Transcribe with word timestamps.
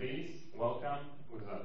please 0.00 0.30
welcome 0.54 1.04
Urza. 1.30 1.58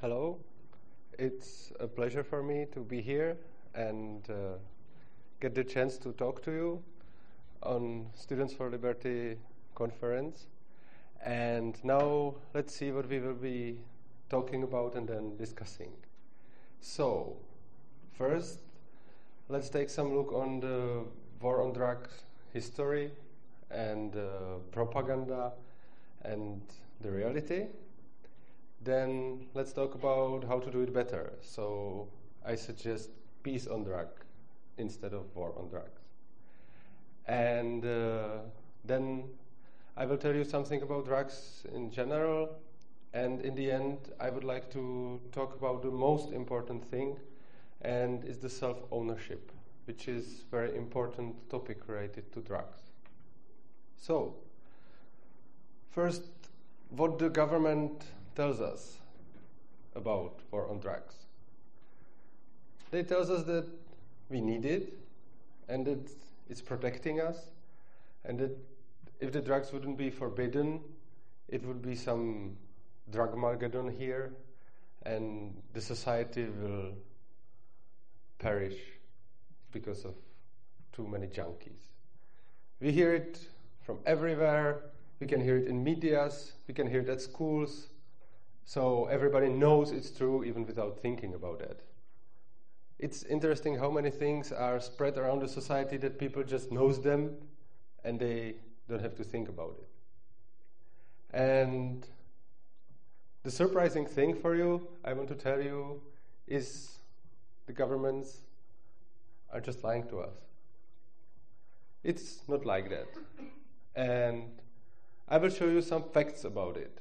Hello. 0.00 0.38
It's 1.18 1.72
a 1.80 1.88
pleasure 1.88 2.22
for 2.22 2.44
me 2.44 2.66
to 2.72 2.78
be 2.78 3.00
here 3.00 3.36
and 3.74 4.30
uh, 4.30 4.34
get 5.40 5.56
the 5.56 5.64
chance 5.64 5.98
to 5.98 6.12
talk 6.12 6.44
to 6.44 6.52
you 6.52 6.82
on 7.64 8.06
Students 8.14 8.54
for 8.54 8.70
Liberty 8.70 9.36
conference. 9.74 10.46
And 11.24 11.84
now 11.84 12.36
let's 12.54 12.72
see 12.72 12.92
what 12.92 13.08
we 13.08 13.18
will 13.18 13.34
be 13.34 13.80
talking 14.30 14.62
about 14.62 14.94
and 14.94 15.08
then 15.08 15.36
discussing. 15.36 15.90
So, 16.80 17.36
first, 18.16 18.60
let's 19.48 19.70
take 19.70 19.90
some 19.90 20.14
look 20.14 20.32
on 20.32 20.60
the 20.60 21.02
war 21.40 21.62
on 21.62 21.72
drugs 21.72 22.12
history 22.52 23.10
and 23.70 24.16
uh, 24.16 24.58
propaganda 24.70 25.52
and 26.22 26.60
the 27.00 27.10
reality. 27.10 27.66
Then 28.84 29.46
let's 29.54 29.72
talk 29.72 29.94
about 29.94 30.44
how 30.44 30.58
to 30.58 30.70
do 30.70 30.80
it 30.82 30.92
better. 30.92 31.32
So 31.40 32.08
I 32.44 32.54
suggest 32.54 33.10
peace 33.42 33.66
on 33.66 33.84
drug 33.84 34.08
instead 34.78 35.12
of 35.12 35.34
war 35.34 35.52
on 35.58 35.68
drugs. 35.68 36.00
And 37.26 37.84
uh, 37.84 38.38
then 38.84 39.24
I 39.96 40.06
will 40.06 40.16
tell 40.16 40.34
you 40.34 40.44
something 40.44 40.82
about 40.82 41.04
drugs 41.04 41.64
in 41.74 41.90
general. 41.90 42.56
And 43.14 43.42
in 43.42 43.54
the 43.54 43.70
end, 43.70 43.98
I 44.18 44.30
would 44.30 44.44
like 44.44 44.70
to 44.72 45.20
talk 45.32 45.54
about 45.56 45.82
the 45.82 45.90
most 45.90 46.32
important 46.32 46.82
thing, 46.90 47.18
and 47.82 48.24
it's 48.24 48.38
the 48.38 48.48
self-ownership, 48.48 49.52
which 49.86 50.08
is 50.08 50.44
very 50.50 50.76
important 50.76 51.34
topic 51.50 51.78
related 51.86 52.32
to 52.32 52.40
drugs. 52.40 52.78
So, 53.96 54.34
first, 55.90 56.22
what 56.90 57.18
the 57.18 57.28
government 57.28 58.04
tells 58.34 58.60
us 58.60 58.98
about 59.94 60.40
war 60.50 60.68
on 60.68 60.80
drugs. 60.80 61.14
They 62.90 63.02
tells 63.02 63.30
us 63.30 63.44
that 63.44 63.66
we 64.28 64.40
need 64.40 64.64
it 64.64 64.98
and 65.68 65.86
that 65.86 66.10
it's 66.48 66.60
protecting 66.60 67.20
us 67.20 67.36
and 68.24 68.38
that 68.38 68.56
if 69.20 69.32
the 69.32 69.40
drugs 69.40 69.72
wouldn't 69.72 69.96
be 69.96 70.10
forbidden, 70.10 70.80
it 71.48 71.64
would 71.64 71.82
be 71.82 71.94
some 71.94 72.56
drug 73.10 73.30
Armageddon 73.30 73.88
here 73.88 74.32
and 75.04 75.54
the 75.72 75.80
society 75.80 76.46
will 76.60 76.92
perish 78.38 78.76
because 79.72 80.04
of 80.04 80.14
too 80.92 81.06
many 81.06 81.26
junkies. 81.26 81.88
We 82.80 82.92
hear 82.92 83.14
it 83.14 83.38
from 83.80 83.98
everywhere. 84.06 84.82
We 85.20 85.26
can 85.26 85.40
hear 85.40 85.56
it 85.56 85.66
in 85.66 85.82
medias. 85.82 86.52
We 86.66 86.74
can 86.74 86.88
hear 86.88 87.00
it 87.00 87.08
at 87.08 87.20
schools. 87.20 87.88
So 88.64 89.06
everybody 89.06 89.48
knows 89.48 89.90
it's 89.90 90.10
true 90.10 90.44
even 90.44 90.66
without 90.66 90.98
thinking 91.00 91.34
about 91.34 91.60
it. 91.60 91.82
It's 92.98 93.24
interesting 93.24 93.76
how 93.76 93.90
many 93.90 94.10
things 94.10 94.52
are 94.52 94.80
spread 94.80 95.18
around 95.18 95.40
the 95.40 95.48
society 95.48 95.96
that 95.98 96.18
people 96.18 96.44
just 96.44 96.70
knows 96.70 97.02
them 97.02 97.36
and 98.04 98.18
they 98.18 98.56
don't 98.88 99.00
have 99.00 99.16
to 99.16 99.24
think 99.24 99.48
about 99.48 99.76
it. 99.80 101.36
And 101.36 102.06
the 103.42 103.50
surprising 103.50 104.06
thing 104.06 104.34
for 104.34 104.54
you, 104.54 104.86
I 105.04 105.14
want 105.14 105.28
to 105.28 105.34
tell 105.34 105.60
you, 105.60 106.00
is 106.46 106.98
the 107.66 107.72
governments 107.72 108.38
are 109.52 109.60
just 109.60 109.84
lying 109.84 110.06
to 110.08 110.20
us. 110.20 110.34
It's 112.02 112.48
not 112.48 112.64
like 112.64 112.90
that. 112.90 113.08
And 113.94 114.50
I 115.28 115.38
will 115.38 115.50
show 115.50 115.66
you 115.66 115.82
some 115.82 116.04
facts 116.12 116.44
about 116.44 116.76
it. 116.76 116.98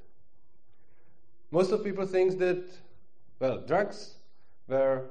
Most 1.49 1.71
of 1.71 1.83
people 1.83 2.05
think 2.05 2.38
that, 2.39 2.63
well, 3.39 3.61
drugs 3.66 4.15
were 4.67 5.05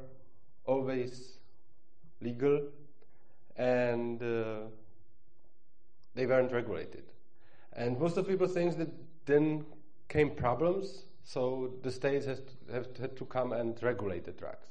always 0.64 1.38
legal 2.20 2.68
and 3.56 4.22
uh, 4.22 4.60
they 6.14 6.26
weren't 6.26 6.52
regulated. 6.52 7.04
And 7.72 7.98
most 7.98 8.16
of 8.16 8.26
people 8.26 8.46
think 8.46 8.78
that 8.78 8.88
then 9.26 9.64
came 10.08 10.30
problems, 10.30 11.04
so 11.24 11.72
the 11.82 11.90
states 11.90 12.26
has 12.26 12.40
to, 12.40 12.72
have 12.72 12.86
had 12.98 13.16
to 13.16 13.24
come 13.26 13.52
and 13.52 13.80
regulate 13.82 14.24
the 14.24 14.32
drugs. 14.32 14.68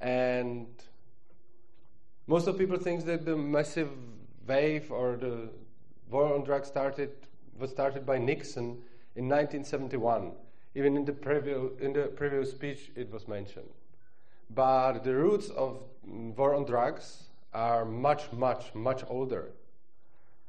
And 0.00 0.68
most 2.28 2.46
of 2.46 2.58
people 2.58 2.78
think 2.78 3.06
that 3.06 3.24
the 3.24 3.34
massive 3.34 3.88
wave 4.46 4.92
or 4.92 5.16
the 5.16 5.48
war 6.10 6.34
on 6.34 6.44
drugs 6.44 6.68
started 6.68 7.10
was 7.58 7.70
started 7.70 8.04
by 8.04 8.18
Nixon 8.18 8.82
in 9.16 9.28
1971. 9.28 10.32
Even 10.74 10.96
in 10.96 11.04
the, 11.06 11.12
preview, 11.12 11.80
in 11.80 11.94
the 11.94 12.02
previous 12.02 12.50
speech, 12.50 12.92
it 12.94 13.10
was 13.10 13.26
mentioned. 13.26 13.68
But 14.54 15.04
the 15.04 15.14
roots 15.14 15.48
of 15.48 15.82
war 16.04 16.54
on 16.54 16.66
drugs 16.66 17.24
are 17.54 17.86
much, 17.86 18.30
much, 18.32 18.74
much 18.74 19.02
older. 19.08 19.50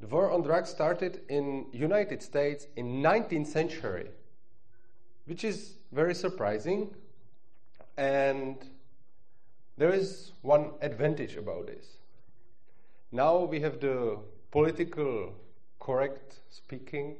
The 0.02 0.08
war 0.08 0.32
on 0.32 0.44
drugs 0.44 0.70
started 0.70 1.22
in 1.30 1.66
United 1.72 2.22
States 2.22 2.68
in 2.76 3.02
19th 3.02 3.48
century, 3.48 4.10
which 5.26 5.46
is 5.46 5.76
very 5.94 6.14
surprising. 6.14 6.94
And 7.98 8.58
there 9.80 9.94
is 9.94 10.34
one 10.42 10.72
advantage 10.82 11.38
about 11.38 11.68
this. 11.68 11.86
Now 13.14 13.46
we 13.46 13.62
have 13.62 13.80
the 13.80 14.18
political 14.52 15.34
correct 15.80 16.42
speaking, 16.50 17.16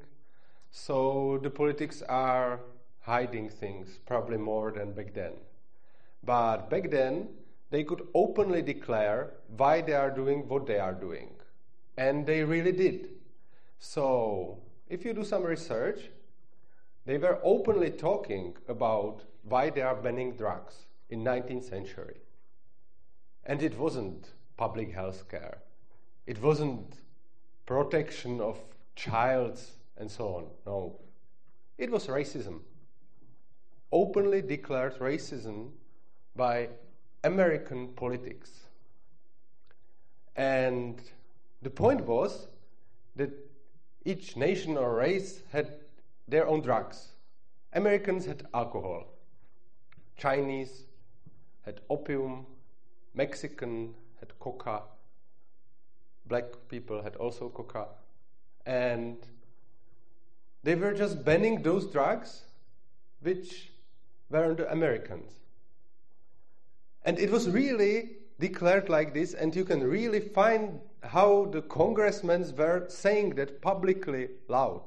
so 0.70 1.40
the 1.42 1.50
politics 1.50 2.02
are 2.10 2.60
hiding 3.00 3.48
things 3.48 4.00
probably 4.06 4.38
more 4.38 4.72
than 4.72 4.92
back 4.92 5.14
then. 5.14 5.32
But 6.22 6.70
back 6.70 6.92
then, 6.92 7.30
they 7.70 7.86
could 7.86 8.06
openly 8.14 8.62
declare 8.62 9.32
why 9.56 9.80
they 9.80 9.94
are 9.94 10.12
doing 10.12 10.46
what 10.50 10.68
they 10.68 10.80
are 10.80 10.94
doing. 10.94 11.30
And 11.98 12.26
they 12.26 12.44
really 12.44 12.74
did. 12.74 13.10
So, 13.80 14.58
if 14.90 15.06
you 15.06 15.14
do 15.14 15.24
some 15.24 15.44
research, 15.44 16.10
they 17.06 17.18
were 17.18 17.40
openly 17.42 17.92
talking 17.92 18.56
about 18.68 19.24
why 19.44 19.70
they 19.70 19.82
are 19.82 19.96
banning 19.96 20.36
drugs 20.36 20.88
in 21.10 21.24
19th 21.24 21.70
century. 21.70 22.18
And 23.46 23.64
it 23.64 23.78
wasn't 23.78 24.30
public 24.58 24.92
health 24.92 25.30
care. 25.30 25.60
It 26.28 26.42
wasn't 26.42 26.96
protection 27.66 28.42
of 28.42 28.58
childs 28.96 29.72
and 29.98 30.10
so 30.10 30.36
on. 30.36 30.46
No. 30.66 30.96
It 31.78 31.90
was 31.90 32.08
racism. 32.08 32.60
Openly 33.92 34.42
declared 34.42 35.00
racism 35.00 35.72
by 36.36 36.70
American 37.24 37.90
politics. 37.90 38.52
And 40.36 41.02
the 41.62 41.70
point 41.70 42.06
was 42.06 42.48
that 43.16 43.32
each 44.06 44.38
nation 44.38 44.78
or 44.78 44.96
race 44.96 45.42
had 45.52 45.74
their 46.28 46.48
own 46.48 46.62
drugs. 46.62 47.10
Americans 47.74 48.26
had 48.26 48.48
alcohol, 48.54 49.06
Chinese 50.18 50.86
had 51.66 51.82
opium, 51.90 52.46
Mexican 53.14 53.94
had 54.20 54.38
coca, 54.40 54.84
black 56.26 56.46
people 56.70 57.02
had 57.02 57.16
also 57.16 57.50
coca. 57.50 57.88
And 58.66 59.18
they 60.64 60.76
were 60.76 60.94
just 60.94 61.24
banning 61.26 61.64
those 61.64 61.88
drugs 61.88 62.44
which 63.22 63.72
were 64.30 64.54
the 64.54 64.72
Americans. 64.72 65.32
And 67.04 67.18
it 67.18 67.32
was 67.32 67.50
really 67.50 68.12
declared 68.40 68.90
like 68.90 69.14
this, 69.14 69.34
and 69.34 69.56
you 69.56 69.66
can 69.66 69.84
really 69.84 70.20
find 70.20 70.80
how 71.04 71.46
the 71.46 71.62
congressmen 71.62 72.54
were 72.56 72.86
saying 72.90 73.36
that 73.36 73.62
publicly 73.62 74.30
loud. 74.48 74.84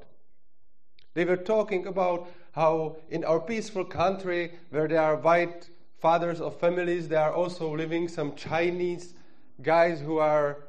They 1.13 1.25
were 1.25 1.37
talking 1.37 1.85
about 1.85 2.27
how 2.53 2.97
in 3.09 3.23
our 3.23 3.39
peaceful 3.39 3.85
country, 3.85 4.53
where 4.69 4.87
there 4.87 5.01
are 5.01 5.15
white 5.15 5.69
fathers 6.03 6.41
of 6.41 6.59
families, 6.59 7.07
they 7.07 7.15
are 7.15 7.31
also 7.31 7.73
living 7.73 8.09
some 8.09 8.35
Chinese 8.35 9.13
guys 9.61 10.01
who 10.01 10.17
are 10.17 10.65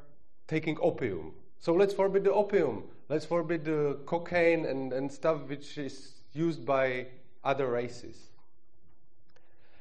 taking 0.47 0.79
opium. 0.81 1.33
So 1.59 1.75
let's 1.75 1.93
forbid 1.93 2.23
the 2.23 2.33
opium. 2.33 2.85
Let's 3.09 3.25
forbid 3.25 3.65
the 3.65 3.99
cocaine 4.07 4.65
and, 4.65 4.93
and 4.93 5.11
stuff 5.11 5.39
which 5.49 5.77
is 5.77 6.13
used 6.35 6.65
by 6.65 7.07
other 7.43 7.67
races. 7.67 8.29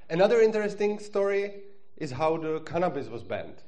Another 0.09 0.41
interesting 0.41 0.97
story 0.97 1.61
is 1.97 2.09
how 2.09 2.35
the 2.37 2.61
cannabis 2.61 3.07
was 3.07 3.21
banned. 3.21 3.61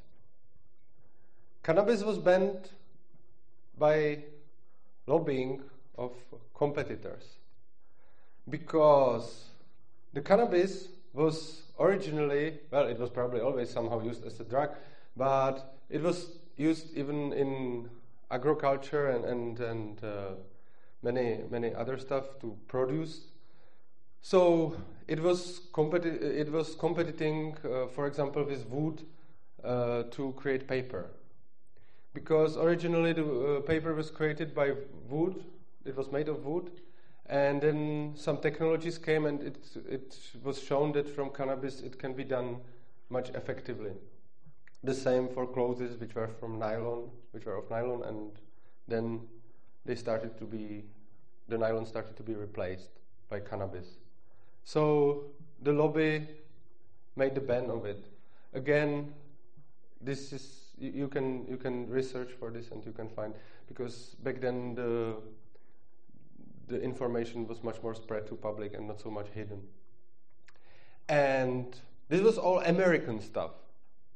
Cannabis 1.61 2.01
was 2.01 2.17
banned 2.17 2.69
by 3.77 4.23
lobbying 5.05 5.61
of 5.99 6.13
competitors 6.55 7.35
because 8.49 9.49
the 10.13 10.21
cannabis 10.21 10.87
was 11.15 11.63
originally, 11.79 12.59
well, 12.71 12.87
it 12.87 12.99
was 12.99 13.09
probably 13.09 13.41
always 13.41 13.69
somehow 13.69 14.01
used 14.01 14.25
as 14.25 14.39
a 14.39 14.43
drug, 14.43 14.69
but 15.15 15.75
it 15.89 16.01
was 16.01 16.37
used 16.57 16.95
even 16.95 17.33
in 17.33 17.89
agriculture 18.31 19.09
and 19.09 19.25
and, 19.25 19.59
and 19.59 20.03
uh, 20.03 20.31
many 21.01 21.41
many 21.49 21.73
other 21.73 21.97
stuff 21.97 22.39
to 22.41 22.57
produce. 22.67 23.27
So 24.21 24.75
it 25.07 25.19
was 25.21 25.61
competi- 25.71 26.21
it 26.21 26.51
was 26.51 26.75
competing, 26.75 27.57
uh, 27.63 27.87
for 27.87 28.07
example, 28.07 28.43
with 28.43 28.67
wood 28.67 29.03
uh, 29.63 30.03
to 30.11 30.33
create 30.35 30.67
paper, 30.67 31.11
because 32.13 32.57
originally 32.57 33.13
the 33.13 33.25
uh, 33.25 33.59
paper 33.61 33.93
was 33.93 34.09
created 34.09 34.55
by 34.55 34.73
wood. 35.09 35.43
It 35.85 35.95
was 35.95 36.11
made 36.11 36.29
of 36.29 36.43
wood, 36.43 36.71
and 37.27 37.61
then 37.61 38.13
some 38.15 38.37
technologies 38.37 38.97
came, 38.97 39.25
and 39.25 39.41
it 39.41 39.57
it 39.89 40.17
was 40.43 40.61
shown 40.61 40.91
that 40.93 41.09
from 41.09 41.29
cannabis 41.31 41.81
it 41.81 41.97
can 41.99 42.13
be 42.13 42.23
done 42.23 42.57
much 43.09 43.29
effectively. 43.29 43.91
The 44.83 44.93
same 44.93 45.27
for 45.29 45.47
clothes 45.47 45.97
which 45.99 46.13
were 46.13 46.27
from 46.27 46.59
nylon, 46.59 47.09
which 47.31 47.45
were 47.45 47.55
of 47.57 47.69
nylon, 47.69 48.03
and 48.03 48.31
then 48.87 49.21
they 49.85 49.95
started 49.95 50.37
to 50.37 50.45
be, 50.45 50.83
the 51.47 51.57
nylon 51.57 51.85
started 51.85 52.15
to 52.17 52.23
be 52.23 52.33
replaced 52.35 52.89
by 53.29 53.39
cannabis. 53.39 53.97
So 54.63 55.25
the 55.61 55.71
lobby 55.71 56.27
made 57.15 57.35
the 57.35 57.41
ban 57.41 57.69
of 57.69 57.85
it. 57.85 58.05
Again, 58.53 59.13
this 60.01 60.33
is 60.33 60.65
you, 60.77 60.91
you 60.91 61.07
can 61.07 61.47
you 61.47 61.57
can 61.57 61.89
research 61.89 62.31
for 62.39 62.51
this 62.51 62.69
and 62.71 62.85
you 62.85 62.91
can 62.91 63.09
find 63.09 63.33
because 63.67 64.15
back 64.23 64.41
then 64.41 64.75
the 64.75 65.15
the 66.67 66.81
information 66.81 67.47
was 67.47 67.63
much 67.63 67.81
more 67.81 67.95
spread 67.95 68.27
to 68.27 68.35
public 68.35 68.73
and 68.73 68.87
not 68.87 68.99
so 69.01 69.09
much 69.09 69.27
hidden. 69.33 69.61
And 71.07 71.75
this 72.09 72.21
was 72.21 72.37
all 72.37 72.59
American 72.61 73.19
stuff. 73.21 73.51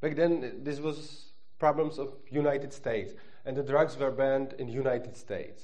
Back 0.02 0.16
then, 0.16 0.62
this 0.64 0.80
was 0.80 1.32
problems 1.60 2.00
of 2.00 2.14
United 2.30 2.74
States, 2.74 3.14
and 3.46 3.56
the 3.56 3.64
drugs 3.64 3.98
were 3.98 4.12
banned 4.12 4.54
in 4.58 4.70
United 4.70 5.18
States, 5.18 5.64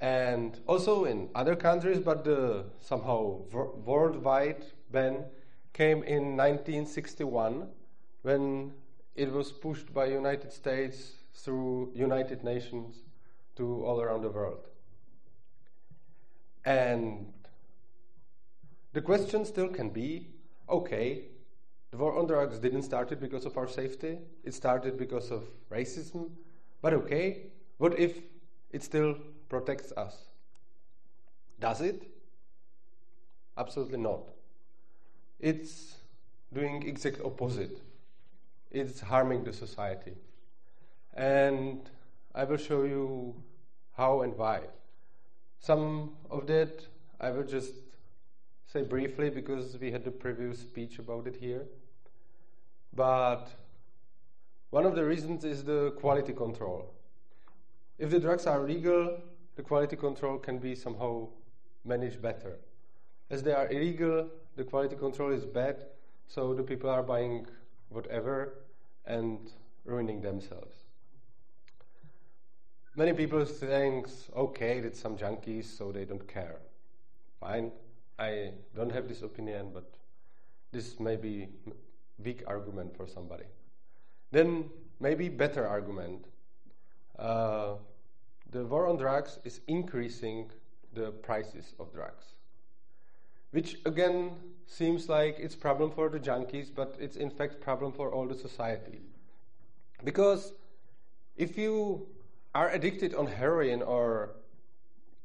and 0.00 0.58
also 0.66 1.04
in 1.04 1.28
other 1.34 1.54
countries. 1.54 1.98
But 1.98 2.24
the 2.24 2.64
somehow 2.80 3.42
worldwide 3.84 4.64
ban 4.90 5.24
came 5.72 6.02
in 6.02 6.36
1961 6.36 7.68
when 8.22 8.72
it 9.14 9.30
was 9.30 9.52
pushed 9.52 9.92
by 9.92 10.06
United 10.06 10.52
States 10.52 11.12
through 11.34 11.92
United 11.94 12.42
Nations 12.42 13.02
to 13.56 13.84
all 13.84 14.00
around 14.00 14.22
the 14.22 14.30
world. 14.30 14.69
And 16.64 17.32
the 18.92 19.00
question 19.00 19.44
still 19.44 19.68
can 19.68 19.90
be 19.90 20.28
okay, 20.68 21.24
the 21.90 21.96
war 21.96 22.16
on 22.18 22.26
drugs 22.26 22.58
didn't 22.58 22.82
start 22.82 23.10
it 23.10 23.20
because 23.20 23.44
of 23.44 23.56
our 23.56 23.66
safety, 23.66 24.18
it 24.44 24.54
started 24.54 24.96
because 24.96 25.30
of 25.30 25.44
racism, 25.70 26.30
but 26.80 26.92
okay, 26.92 27.46
what 27.78 27.98
if 27.98 28.20
it 28.70 28.82
still 28.82 29.16
protects 29.48 29.92
us? 29.96 30.16
Does 31.58 31.80
it? 31.80 32.04
Absolutely 33.56 33.98
not. 33.98 34.30
It's 35.40 35.96
doing 36.52 36.86
exact 36.86 37.20
opposite. 37.24 37.80
It's 38.70 39.00
harming 39.00 39.44
the 39.44 39.52
society. 39.52 40.14
And 41.14 41.90
I 42.34 42.44
will 42.44 42.56
show 42.56 42.84
you 42.84 43.34
how 43.96 44.22
and 44.22 44.36
why. 44.36 44.60
Some 45.60 46.16
of 46.30 46.46
that 46.46 46.86
I 47.20 47.30
will 47.30 47.44
just 47.44 47.74
say 48.66 48.82
briefly 48.82 49.28
because 49.28 49.76
we 49.78 49.92
had 49.92 50.04
the 50.04 50.10
previous 50.10 50.60
speech 50.60 50.98
about 50.98 51.26
it 51.26 51.36
here. 51.36 51.66
But 52.94 53.48
one 54.70 54.86
of 54.86 54.94
the 54.94 55.04
reasons 55.04 55.44
is 55.44 55.62
the 55.62 55.92
quality 55.98 56.32
control. 56.32 56.94
If 57.98 58.10
the 58.10 58.18
drugs 58.18 58.46
are 58.46 58.60
legal, 58.60 59.18
the 59.56 59.62
quality 59.62 59.96
control 59.96 60.38
can 60.38 60.58
be 60.58 60.74
somehow 60.74 61.28
managed 61.84 62.22
better. 62.22 62.58
As 63.28 63.42
they 63.42 63.52
are 63.52 63.68
illegal, 63.68 64.28
the 64.56 64.64
quality 64.64 64.96
control 64.96 65.30
is 65.30 65.44
bad, 65.44 65.84
so 66.26 66.54
the 66.54 66.62
people 66.62 66.88
are 66.88 67.02
buying 67.02 67.46
whatever 67.90 68.54
and 69.04 69.52
ruining 69.84 70.22
themselves. 70.22 70.76
Many 72.96 73.12
people 73.12 73.44
think, 73.44 74.08
okay, 74.36 74.78
it's 74.78 75.00
some 75.00 75.16
junkies, 75.16 75.64
so 75.64 75.92
they 75.92 76.04
don't 76.04 76.26
care. 76.26 76.56
Fine, 77.38 77.70
I 78.18 78.50
don't 78.74 78.90
have 78.92 79.08
this 79.08 79.22
opinion, 79.22 79.70
but 79.72 79.94
this 80.72 80.98
may 80.98 81.16
be 81.16 81.48
weak 82.22 82.42
argument 82.46 82.96
for 82.96 83.06
somebody. 83.06 83.44
Then 84.32 84.70
maybe 84.98 85.28
better 85.28 85.66
argument. 85.66 86.26
Uh, 87.18 87.74
the 88.50 88.64
war 88.64 88.86
on 88.86 88.96
drugs 88.96 89.38
is 89.44 89.60
increasing 89.68 90.50
the 90.94 91.12
prices 91.12 91.74
of 91.78 91.92
drugs, 91.92 92.34
which 93.52 93.76
again 93.86 94.32
seems 94.66 95.08
like 95.08 95.36
it's 95.38 95.54
problem 95.54 95.90
for 95.90 96.08
the 96.08 96.18
junkies, 96.18 96.68
but 96.74 96.96
it's 96.98 97.16
in 97.16 97.30
fact 97.30 97.60
problem 97.60 97.92
for 97.92 98.12
all 98.12 98.26
the 98.26 98.34
society. 98.34 99.00
Because 100.04 100.52
if 101.36 101.56
you 101.56 102.06
are 102.54 102.70
addicted 102.70 103.14
on 103.14 103.26
heroin 103.26 103.82
or 103.82 104.30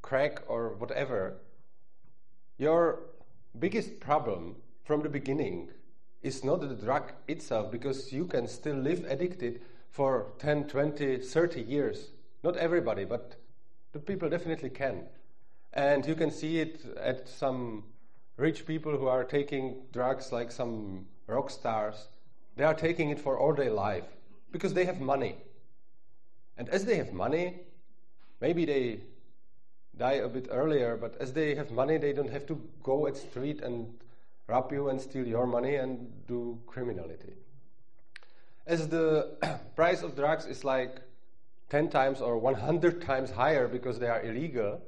crack 0.02 0.42
or 0.48 0.76
whatever, 0.76 1.38
your 2.58 3.00
biggest 3.60 4.00
problem 4.00 4.56
from 4.84 5.02
the 5.02 5.10
beginning 5.10 5.70
is 6.22 6.44
not 6.44 6.62
the 6.62 6.68
drug 6.68 7.12
itself 7.28 7.72
because 7.72 8.12
you 8.12 8.26
can 8.26 8.48
still 8.48 8.76
live 8.76 9.06
addicted 9.06 9.62
for 9.90 10.28
10, 10.40 10.68
20, 10.68 11.18
30 11.18 11.62
years. 11.62 12.12
Not 12.44 12.58
everybody, 12.58 13.06
but 13.06 13.36
the 13.94 14.00
people 14.00 14.30
definitely 14.30 14.70
can. 14.70 15.04
And 15.74 16.06
you 16.06 16.16
can 16.16 16.32
see 16.32 16.60
it 16.60 16.86
at 17.00 17.28
some 17.28 17.84
rich 18.38 18.66
people 18.66 18.98
who 18.98 19.08
are 19.08 19.24
taking 19.24 19.82
drugs 19.92 20.32
like 20.32 20.52
some 20.52 21.06
rock 21.28 21.50
stars. 21.50 22.08
They 22.56 22.64
are 22.64 22.74
taking 22.74 23.10
it 23.10 23.20
for 23.20 23.38
all 23.40 23.54
their 23.54 23.72
life 23.72 24.06
because 24.52 24.74
they 24.74 24.86
have 24.86 25.00
money. 25.02 25.36
And 26.58 26.70
as 26.70 26.86
they 26.86 26.98
have 26.98 27.14
money, 27.14 27.60
maybe 28.42 28.66
they 28.66 29.00
die 29.98 30.14
a 30.14 30.28
bit 30.28 30.48
earlier, 30.50 30.98
but 30.98 31.16
as 31.20 31.34
they 31.34 31.56
have 31.56 31.72
money, 31.72 31.98
they 31.98 32.14
don't 32.14 32.32
have 32.32 32.46
to 32.48 32.62
go 32.84 33.08
at 33.08 33.18
street 33.18 33.62
and 33.62 33.94
rob 34.48 34.72
you 34.72 34.90
and 34.90 35.02
steal 35.02 35.26
your 35.26 35.48
money 35.48 35.76
and 35.76 36.28
do 36.28 36.60
criminality. 36.68 37.34
As 38.68 38.88
the 38.88 39.60
price 39.76 40.02
of 40.02 40.16
drugs 40.16 40.46
is 40.46 40.64
like 40.64 41.02
10 41.70 41.90
times 41.90 42.22
or 42.22 42.38
100 42.38 43.02
times 43.02 43.32
higher 43.32 43.68
because 43.68 44.00
they 44.00 44.08
are 44.08 44.22
illegal, 44.24 44.82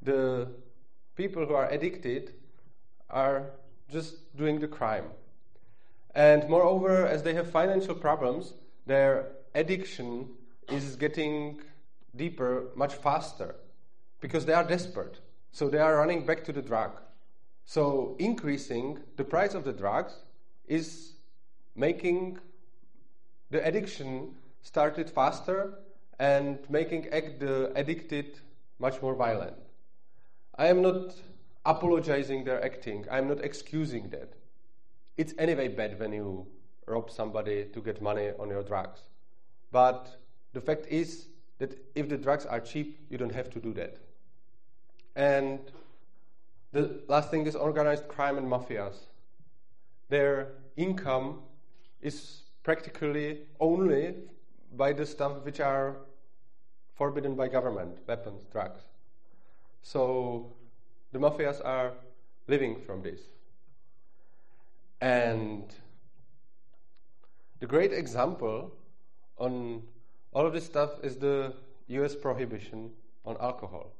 the 0.00 0.48
people 1.16 1.46
who 1.46 1.54
are 1.54 1.68
addicted 1.68 2.34
are 3.10 3.50
just 3.90 4.36
doing 4.36 4.58
the 4.58 4.68
crime. 4.68 5.04
And 6.14 6.48
moreover, 6.48 7.06
as 7.06 7.22
they 7.22 7.34
have 7.34 7.50
financial 7.50 7.94
problems, 7.94 8.54
their 8.86 9.32
addiction 9.54 10.28
is 10.72 10.96
getting 10.96 11.60
deeper 12.16 12.70
much 12.74 12.94
faster 12.94 13.54
because 14.20 14.44
they 14.46 14.52
are 14.52 14.64
desperate. 14.64 15.20
So 15.50 15.68
they 15.68 15.78
are 15.78 15.96
running 15.96 16.24
back 16.24 16.44
to 16.44 16.52
the 16.52 16.62
drug. 16.62 17.00
So 17.64 18.16
increasing 18.18 18.98
the 19.16 19.24
price 19.24 19.54
of 19.54 19.64
the 19.64 19.72
drugs 19.72 20.14
is 20.66 21.12
making 21.76 22.38
the 23.50 23.66
addiction 23.66 24.34
started 24.62 25.10
faster 25.10 25.78
and 26.18 26.58
making 26.70 27.08
the 27.38 27.68
uh, 27.68 27.72
addicted 27.74 28.40
much 28.78 29.00
more 29.02 29.14
violent. 29.14 29.56
I 30.56 30.66
am 30.66 30.82
not 30.82 31.14
apologizing 31.64 32.44
their 32.44 32.64
acting. 32.64 33.06
I 33.10 33.18
am 33.18 33.28
not 33.28 33.44
excusing 33.44 34.10
that. 34.10 34.34
It's 35.16 35.34
anyway 35.38 35.68
bad 35.68 35.98
when 35.98 36.12
you 36.12 36.46
rob 36.86 37.10
somebody 37.10 37.66
to 37.66 37.80
get 37.80 38.00
money 38.00 38.30
on 38.38 38.48
your 38.48 38.62
drugs. 38.62 39.00
But 39.70 40.21
the 40.52 40.60
fact 40.60 40.86
is 40.88 41.26
that 41.58 41.78
if 41.94 42.08
the 42.08 42.16
drugs 42.16 42.46
are 42.46 42.60
cheap, 42.60 42.98
you 43.08 43.18
don't 43.18 43.34
have 43.34 43.50
to 43.50 43.60
do 43.60 43.72
that. 43.74 43.98
And 45.16 45.60
the 46.72 47.02
last 47.08 47.30
thing 47.30 47.46
is 47.46 47.54
organized 47.54 48.08
crime 48.08 48.38
and 48.38 48.46
mafias. 48.46 48.96
Their 50.08 50.52
income 50.76 51.40
is 52.00 52.42
practically 52.62 53.40
only 53.60 54.14
by 54.76 54.92
the 54.92 55.04
stuff 55.06 55.44
which 55.44 55.60
are 55.60 55.96
forbidden 56.94 57.34
by 57.34 57.48
government, 57.48 57.98
weapons, 58.06 58.44
drugs. 58.50 58.82
So 59.82 60.52
the 61.12 61.18
mafias 61.18 61.64
are 61.64 61.92
living 62.46 62.80
from 62.86 63.02
this. 63.02 63.20
And 65.00 65.64
the 67.60 67.66
great 67.66 67.92
example 67.92 68.72
on 69.38 69.82
all 70.32 70.46
of 70.46 70.52
this 70.52 70.64
stuff 70.64 70.90
is 71.02 71.16
the 71.16 71.54
US 71.88 72.14
prohibition 72.14 72.90
on 73.24 73.36
alcohol. 73.40 73.92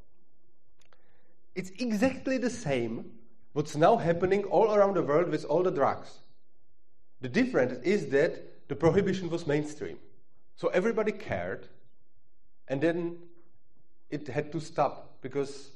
It's 1.55 1.71
exactly 1.79 2.39
the 2.39 2.51
same 2.51 3.12
what's 3.53 3.77
now 3.77 3.97
happening 3.97 4.45
all 4.45 4.75
around 4.75 4.95
the 4.95 5.03
world 5.03 5.29
with 5.29 5.45
all 5.45 5.62
the 5.62 5.71
drugs. 5.71 6.19
The 7.21 7.29
difference 7.29 7.75
is 7.85 8.09
that 8.09 8.69
the 8.69 8.75
prohibition 8.75 9.29
was 9.29 9.47
mainstream. 9.47 9.99
So 10.57 10.69
everybody 10.69 11.12
cared 11.12 11.69
And 12.69 12.81
then 12.81 13.19
it 14.11 14.29
had 14.29 14.53
to 14.53 14.61
stop 14.61 15.19
because 15.21 15.71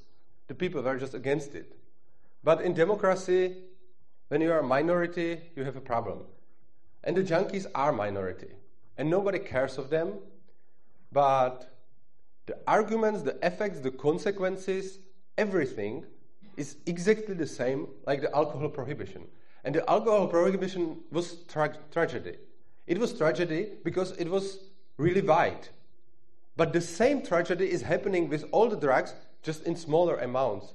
the 0.49 0.55
people 0.55 0.83
were 0.83 0.97
just 0.97 1.15
against 1.15 1.55
it. 1.55 1.77
But 2.43 2.63
in 2.63 2.75
democracy, 2.75 3.57
when 4.29 4.41
you 4.41 4.53
are 4.53 4.61
a 4.61 4.67
minority, 4.67 5.41
you 5.57 5.65
have 5.65 5.77
a 5.77 5.81
problem. 5.81 6.21
And 7.05 7.17
the 7.17 7.23
junkies 7.23 7.67
are 7.75 7.93
minority. 7.93 8.49
And 8.97 9.11
nobody 9.11 9.39
cares 9.39 9.79
of 9.79 9.91
them. 9.91 10.15
But 11.17 11.73
the 12.45 12.59
arguments, 12.67 13.23
the 13.23 13.39
effects, 13.43 13.81
the 13.81 13.91
consequences, 13.91 14.99
everything 15.39 16.05
is 16.59 16.77
exactly 16.85 17.35
the 17.35 17.47
same 17.47 17.89
like 18.07 18.21
the 18.21 18.37
alcohol 18.37 18.69
prohibition. 18.69 19.23
And 19.65 19.75
the 19.75 19.91
alcohol 19.91 20.29
prohibition 20.29 20.99
was 21.11 21.37
tra- 21.49 21.79
tragedy. 21.91 22.37
It 22.87 22.99
was 22.99 23.15
tragedy 23.15 23.71
because 23.83 24.11
it 24.19 24.29
was 24.29 24.59
really 24.99 25.23
wide. 25.23 25.69
But 26.55 26.75
the 26.75 26.83
same 26.83 27.23
tragedy 27.23 27.71
is 27.71 27.81
happening 27.81 28.29
with 28.29 28.45
all 28.53 28.69
the 28.69 28.77
drugs, 28.77 29.15
just 29.43 29.63
in 29.63 29.75
smaller 29.75 30.17
amounts, 30.19 30.75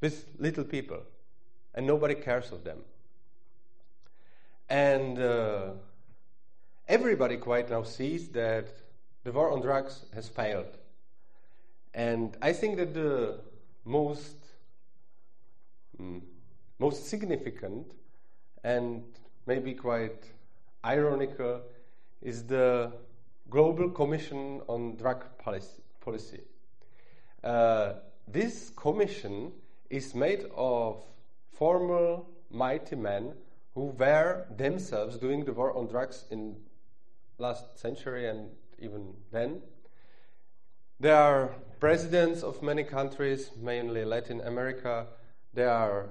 with 0.00 0.26
little 0.36 0.64
people. 0.64 0.98
And 1.76 1.86
nobody 1.86 2.16
cares 2.16 2.50
of 2.50 2.64
them. 2.64 2.78
And 4.68 5.20
uh, 5.20 5.74
everybody 6.88 7.36
quite 7.36 7.70
now 7.70 7.84
sees 7.84 8.30
that 8.30 8.66
the 9.24 9.32
war 9.32 9.50
on 9.50 9.60
drugs 9.60 10.04
has 10.14 10.28
failed. 10.28 10.78
And 11.94 12.36
I 12.42 12.52
think 12.52 12.76
that 12.76 12.94
the 12.94 13.40
most 13.84 14.36
mm, 16.00 16.20
most 16.78 17.06
significant 17.06 17.92
and 18.62 19.02
maybe 19.46 19.74
quite 19.74 20.24
ironical 20.84 21.62
is 22.20 22.44
the 22.44 22.92
Global 23.48 23.90
Commission 23.90 24.60
on 24.66 24.96
Drug 24.96 25.24
Policy. 25.38 26.40
Uh, 27.42 27.92
this 28.26 28.70
commission 28.70 29.52
is 29.90 30.14
made 30.14 30.46
of 30.56 31.04
former 31.52 32.20
mighty 32.50 32.96
men 32.96 33.34
who 33.74 33.86
were 33.98 34.46
themselves 34.56 35.18
doing 35.18 35.44
the 35.44 35.52
war 35.52 35.76
on 35.76 35.86
drugs 35.86 36.24
in 36.30 36.56
last 37.38 37.78
century 37.78 38.28
and 38.28 38.48
even 38.84 39.14
then. 39.32 39.62
There 41.00 41.16
are 41.16 41.50
presidents 41.80 42.42
of 42.42 42.62
many 42.62 42.84
countries, 42.84 43.50
mainly 43.60 44.04
Latin 44.04 44.40
America. 44.42 45.06
There 45.52 45.70
are 45.70 46.10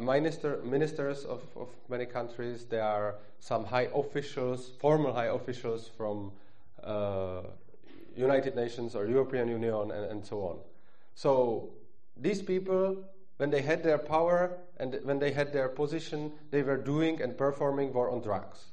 minister, 0.00 0.60
ministers 0.64 1.24
of, 1.24 1.42
of 1.56 1.68
many 1.88 2.06
countries. 2.06 2.64
There 2.64 2.82
are 2.82 3.16
some 3.40 3.64
high 3.64 3.88
officials, 3.94 4.70
former 4.80 5.12
high 5.12 5.26
officials 5.26 5.90
from 5.96 6.32
uh, 6.82 7.42
United 8.16 8.56
Nations 8.56 8.94
or 8.94 9.06
European 9.06 9.48
Union, 9.48 9.90
and, 9.90 10.04
and 10.10 10.26
so 10.26 10.42
on. 10.42 10.58
So 11.14 11.70
these 12.16 12.42
people, 12.42 13.04
when 13.36 13.50
they 13.50 13.62
had 13.62 13.82
their 13.82 13.98
power 13.98 14.58
and 14.78 14.98
when 15.04 15.18
they 15.18 15.32
had 15.32 15.52
their 15.52 15.68
position, 15.68 16.32
they 16.50 16.62
were 16.62 16.76
doing 16.76 17.22
and 17.22 17.36
performing 17.36 17.92
war 17.92 18.10
on 18.10 18.20
drugs. 18.20 18.72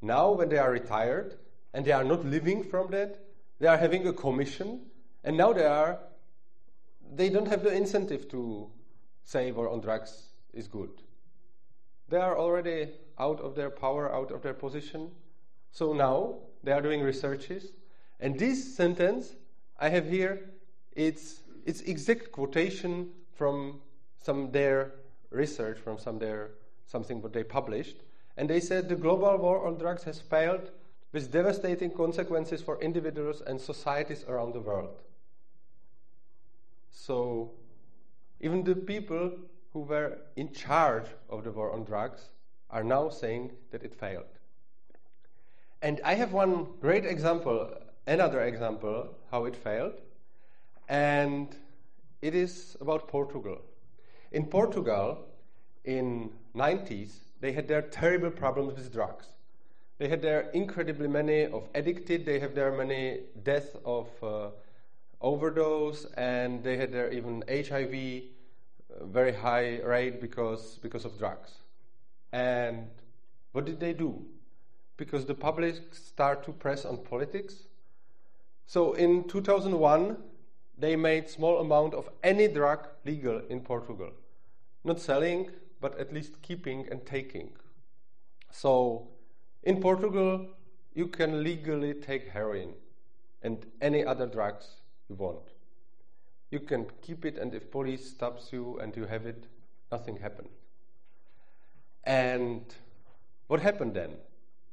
Now, 0.00 0.32
when 0.32 0.48
they 0.48 0.58
are 0.58 0.70
retired 0.70 1.38
and 1.74 1.84
they 1.84 1.92
are 1.92 2.04
not 2.04 2.24
living 2.24 2.64
from 2.64 2.90
that, 2.92 3.18
they 3.60 3.66
are 3.66 3.76
having 3.76 4.06
a 4.06 4.12
commission, 4.12 4.80
and 5.24 5.36
now 5.36 5.52
they 5.52 5.66
are 5.66 5.98
they 7.14 7.28
don't 7.28 7.48
have 7.48 7.62
the 7.62 7.72
incentive 7.72 8.28
to 8.28 8.70
save 9.24 9.58
or 9.58 9.68
on 9.68 9.80
drugs 9.80 10.30
is 10.52 10.66
good. 10.66 10.90
They 12.08 12.16
are 12.16 12.38
already 12.38 12.88
out 13.18 13.40
of 13.40 13.54
their 13.54 13.70
power, 13.70 14.12
out 14.12 14.30
of 14.30 14.42
their 14.42 14.54
position. 14.54 15.10
So 15.70 15.92
now 15.92 16.36
they 16.62 16.72
are 16.72 16.80
doing 16.80 17.02
researches. 17.02 17.72
And 18.20 18.38
this 18.38 18.76
sentence 18.76 19.34
I 19.78 19.88
have 19.90 20.08
here, 20.08 20.50
it's, 20.92 21.40
it's 21.66 21.80
exact 21.82 22.32
quotation 22.32 23.10
from 23.32 23.80
some 24.22 24.50
their 24.50 24.92
research, 25.30 25.78
from 25.78 25.98
some 25.98 26.18
their 26.18 26.50
something 26.86 27.20
what 27.22 27.32
they 27.32 27.44
published. 27.44 27.96
And 28.36 28.48
they 28.48 28.60
said 28.60 28.88
the 28.88 28.96
global 28.96 29.36
war 29.36 29.66
on 29.66 29.78
drugs 29.78 30.04
has 30.04 30.20
failed 30.20 30.70
with 31.14 31.30
devastating 31.30 31.92
consequences 31.92 32.60
for 32.60 32.82
individuals 32.82 33.40
and 33.46 33.60
societies 33.60 34.24
around 34.28 34.52
the 34.52 34.60
world. 34.60 35.00
So 36.90 37.52
even 38.40 38.64
the 38.64 38.74
people 38.74 39.30
who 39.72 39.80
were 39.80 40.18
in 40.34 40.52
charge 40.52 41.06
of 41.30 41.44
the 41.44 41.52
war 41.52 41.70
on 41.70 41.84
drugs 41.84 42.30
are 42.68 42.82
now 42.82 43.10
saying 43.10 43.52
that 43.70 43.84
it 43.84 43.94
failed. 43.94 44.40
And 45.82 46.00
I 46.04 46.14
have 46.14 46.32
one 46.32 46.66
great 46.80 47.06
example, 47.06 47.72
another 48.08 48.42
example, 48.42 49.14
how 49.30 49.44
it 49.44 49.54
failed, 49.54 50.00
and 50.88 51.54
it 52.22 52.34
is 52.34 52.76
about 52.80 53.06
Portugal. 53.06 53.58
In 54.32 54.46
Portugal, 54.46 55.26
in 55.84 56.30
90s, 56.56 57.12
they 57.40 57.52
had 57.52 57.68
their 57.68 57.82
terrible 57.82 58.32
problems 58.32 58.74
with 58.74 58.92
drugs. 58.92 59.33
They 59.98 60.08
had 60.08 60.22
there 60.22 60.50
incredibly 60.52 61.08
many 61.08 61.46
of 61.46 61.68
addicted. 61.74 62.26
They 62.26 62.40
have 62.40 62.54
there 62.54 62.72
many 62.72 63.20
deaths 63.42 63.76
of 63.84 64.08
uh, 64.22 64.50
overdose, 65.20 66.04
and 66.16 66.62
they 66.64 66.76
had 66.76 66.92
there 66.92 67.12
even 67.12 67.44
HIV 67.48 68.24
very 69.02 69.32
high 69.32 69.80
rate 69.80 70.20
because, 70.20 70.78
because 70.82 71.04
of 71.04 71.18
drugs. 71.18 71.52
And 72.32 72.88
what 73.52 73.64
did 73.64 73.80
they 73.80 73.92
do? 73.92 74.24
Because 74.96 75.24
the 75.24 75.34
public 75.34 75.76
start 75.92 76.44
to 76.44 76.52
press 76.52 76.84
on 76.84 76.98
politics. 76.98 77.54
So 78.66 78.94
in 78.94 79.28
2001, 79.28 80.16
they 80.78 80.96
made 80.96 81.28
small 81.28 81.60
amount 81.60 81.94
of 81.94 82.08
any 82.22 82.48
drug 82.48 82.88
legal 83.04 83.40
in 83.48 83.60
Portugal. 83.60 84.10
Not 84.82 85.00
selling, 85.00 85.50
but 85.80 85.98
at 85.98 86.12
least 86.12 86.42
keeping 86.42 86.86
and 86.90 87.04
taking. 87.06 87.52
So 88.50 89.08
in 89.64 89.80
Portugal, 89.80 90.46
you 90.94 91.08
can 91.08 91.42
legally 91.42 91.94
take 91.94 92.28
heroin 92.28 92.74
and 93.42 93.66
any 93.80 94.04
other 94.04 94.26
drugs 94.26 94.80
you 95.08 95.16
want 95.16 95.54
you 96.54 96.60
can 96.60 96.86
keep 97.02 97.24
it, 97.24 97.36
and 97.36 97.52
if 97.52 97.70
police 97.70 98.08
stops 98.08 98.52
you 98.52 98.78
and 98.78 98.96
you 98.96 99.06
have 99.06 99.26
it, 99.26 99.48
nothing 99.90 100.16
happened. 100.16 100.50
And 102.04 102.62
what 103.48 103.60
happened 103.60 103.94
then 103.94 104.12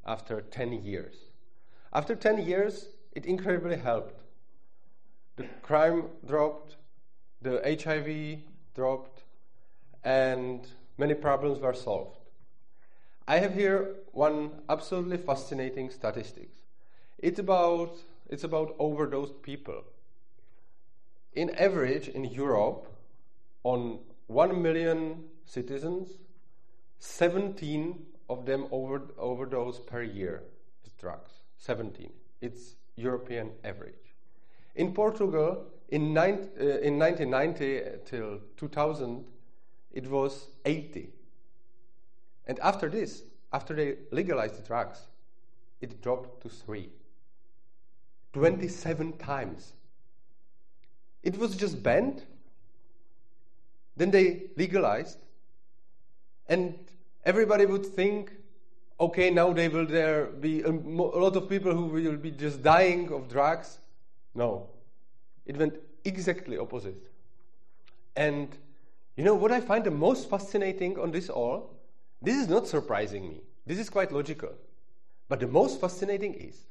after 0.06 0.42
10 0.42 0.84
years? 0.84 1.16
After 1.92 2.16
10 2.16 2.46
years, 2.46 2.90
it 3.14 3.26
incredibly 3.26 3.78
helped. 3.78 4.22
The 5.38 5.48
crime 5.64 6.04
dropped, 6.28 6.76
the 7.42 7.56
HIV 7.84 8.44
dropped, 8.76 9.24
and 10.04 10.68
many 11.00 11.16
problems 11.16 11.60
were 11.60 11.74
solved. 11.74 12.18
I 13.28 13.40
have 13.40 13.54
here 13.54 13.96
one 14.12 14.52
absolutely 14.70 15.18
fascinating 15.18 15.90
statistics. 15.90 16.62
It's 17.18 17.40
about, 17.40 17.96
it's 18.30 18.44
about 18.44 18.76
overdosed 18.80 19.42
people 19.42 19.84
in 21.34 21.50
average 21.52 22.08
in 22.10 22.26
Europe, 22.26 22.88
on 23.64 24.00
1 24.28 24.62
million 24.62 25.24
citizens, 25.46 26.10
17 27.00 28.06
of 28.30 28.46
them 28.46 28.68
over, 28.72 29.02
overdose 29.18 29.80
per 29.80 30.04
year 30.04 30.44
with 30.84 30.98
drugs. 30.98 31.32
17. 31.58 32.12
It's 32.42 32.76
European 32.96 33.52
average. 33.64 34.16
In 34.76 34.94
Portugal, 34.94 35.66
in, 35.90 36.18
uh, 36.18 36.32
in 36.82 36.98
1990 36.98 37.82
till 38.06 38.40
2000, 38.58 39.26
it 39.94 40.10
was 40.10 40.48
80. 40.66 41.10
And 42.48 42.60
after 42.60 42.90
this, 42.90 43.24
after 43.54 43.74
they 43.74 43.96
legalized 44.12 44.58
the 44.58 44.68
drugs, 44.68 45.08
it 45.82 46.02
dropped 46.02 46.42
to 46.44 46.50
3. 46.50 46.90
27 48.34 49.14
times. 49.18 49.74
It 51.24 51.38
was 51.38 51.56
just 51.56 51.84
banned. 51.84 52.24
Then 53.98 54.12
they 54.12 54.44
legalized. 54.56 55.18
And 56.48 56.78
everybody 57.26 57.66
would 57.66 57.86
think, 57.86 58.32
okay, 59.00 59.30
now 59.30 59.54
there 59.54 59.70
will 59.70 59.86
there 59.86 60.26
be 60.26 60.62
a 60.62 60.72
lot 60.72 61.36
of 61.36 61.50
people 61.50 61.74
who 61.74 61.86
will 61.86 62.18
be 62.18 62.32
just 62.32 62.64
dying 62.64 63.12
of 63.12 63.30
drugs. 63.30 63.80
No. 64.34 64.70
It 65.46 65.58
went 65.58 65.76
exactly 66.06 66.58
opposite. 66.58 67.10
And 68.16 68.58
you 69.16 69.24
know 69.24 69.36
what 69.36 69.52
I 69.52 69.60
find 69.62 69.84
the 69.84 69.92
most 69.92 70.30
fascinating 70.30 71.00
on 71.00 71.12
this 71.12 71.30
all? 71.30 71.81
This 72.22 72.38
is 72.38 72.48
not 72.48 72.68
surprising 72.68 73.28
me. 73.28 73.42
This 73.66 73.80
is 73.80 73.90
quite 73.90 74.12
logical. 74.12 74.54
But 75.28 75.40
the 75.40 75.48
most 75.48 75.80
fascinating 75.80 76.34
is 76.34 76.66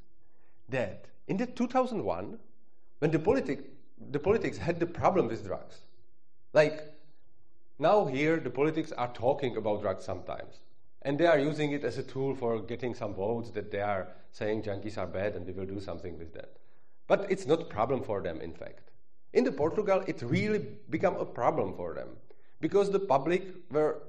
that 0.69 1.05
in 1.27 1.37
the 1.37 1.45
2001, 1.45 2.37
when 2.99 3.11
the 3.11 3.19
politic, 3.19 3.69
the 4.11 4.19
politics 4.19 4.57
had 4.57 4.79
the 4.79 4.85
problem 4.85 5.27
with 5.27 5.45
drugs. 5.45 5.79
Like, 6.53 6.93
now 7.79 8.05
here 8.05 8.37
the 8.37 8.49
politics 8.49 8.91
are 8.91 9.11
talking 9.13 9.57
about 9.57 9.81
drugs 9.81 10.05
sometimes. 10.05 10.59
And 11.01 11.17
they 11.17 11.25
are 11.25 11.39
using 11.39 11.71
it 11.71 11.83
as 11.83 11.97
a 11.97 12.03
tool 12.03 12.35
for 12.35 12.61
getting 12.61 12.93
some 12.93 13.15
votes 13.15 13.49
that 13.51 13.71
they 13.71 13.81
are 13.81 14.07
saying 14.31 14.61
junkies 14.61 14.97
are 14.97 15.07
bad 15.07 15.35
and 15.35 15.45
we 15.45 15.53
will 15.53 15.65
do 15.65 15.79
something 15.79 16.17
with 16.17 16.33
that. 16.35 16.57
But 17.07 17.29
it's 17.31 17.47
not 17.47 17.61
a 17.61 17.65
problem 17.65 18.03
for 18.03 18.21
them, 18.21 18.39
in 18.39 18.53
fact. 18.53 18.91
In 19.33 19.43
the 19.43 19.51
Portugal, 19.51 20.03
it 20.07 20.21
really 20.21 20.65
became 20.89 21.15
a 21.15 21.25
problem 21.25 21.73
for 21.75 21.93
them 21.93 22.09
because 22.59 22.91
the 22.91 22.99
public 22.99 23.43
were 23.71 24.03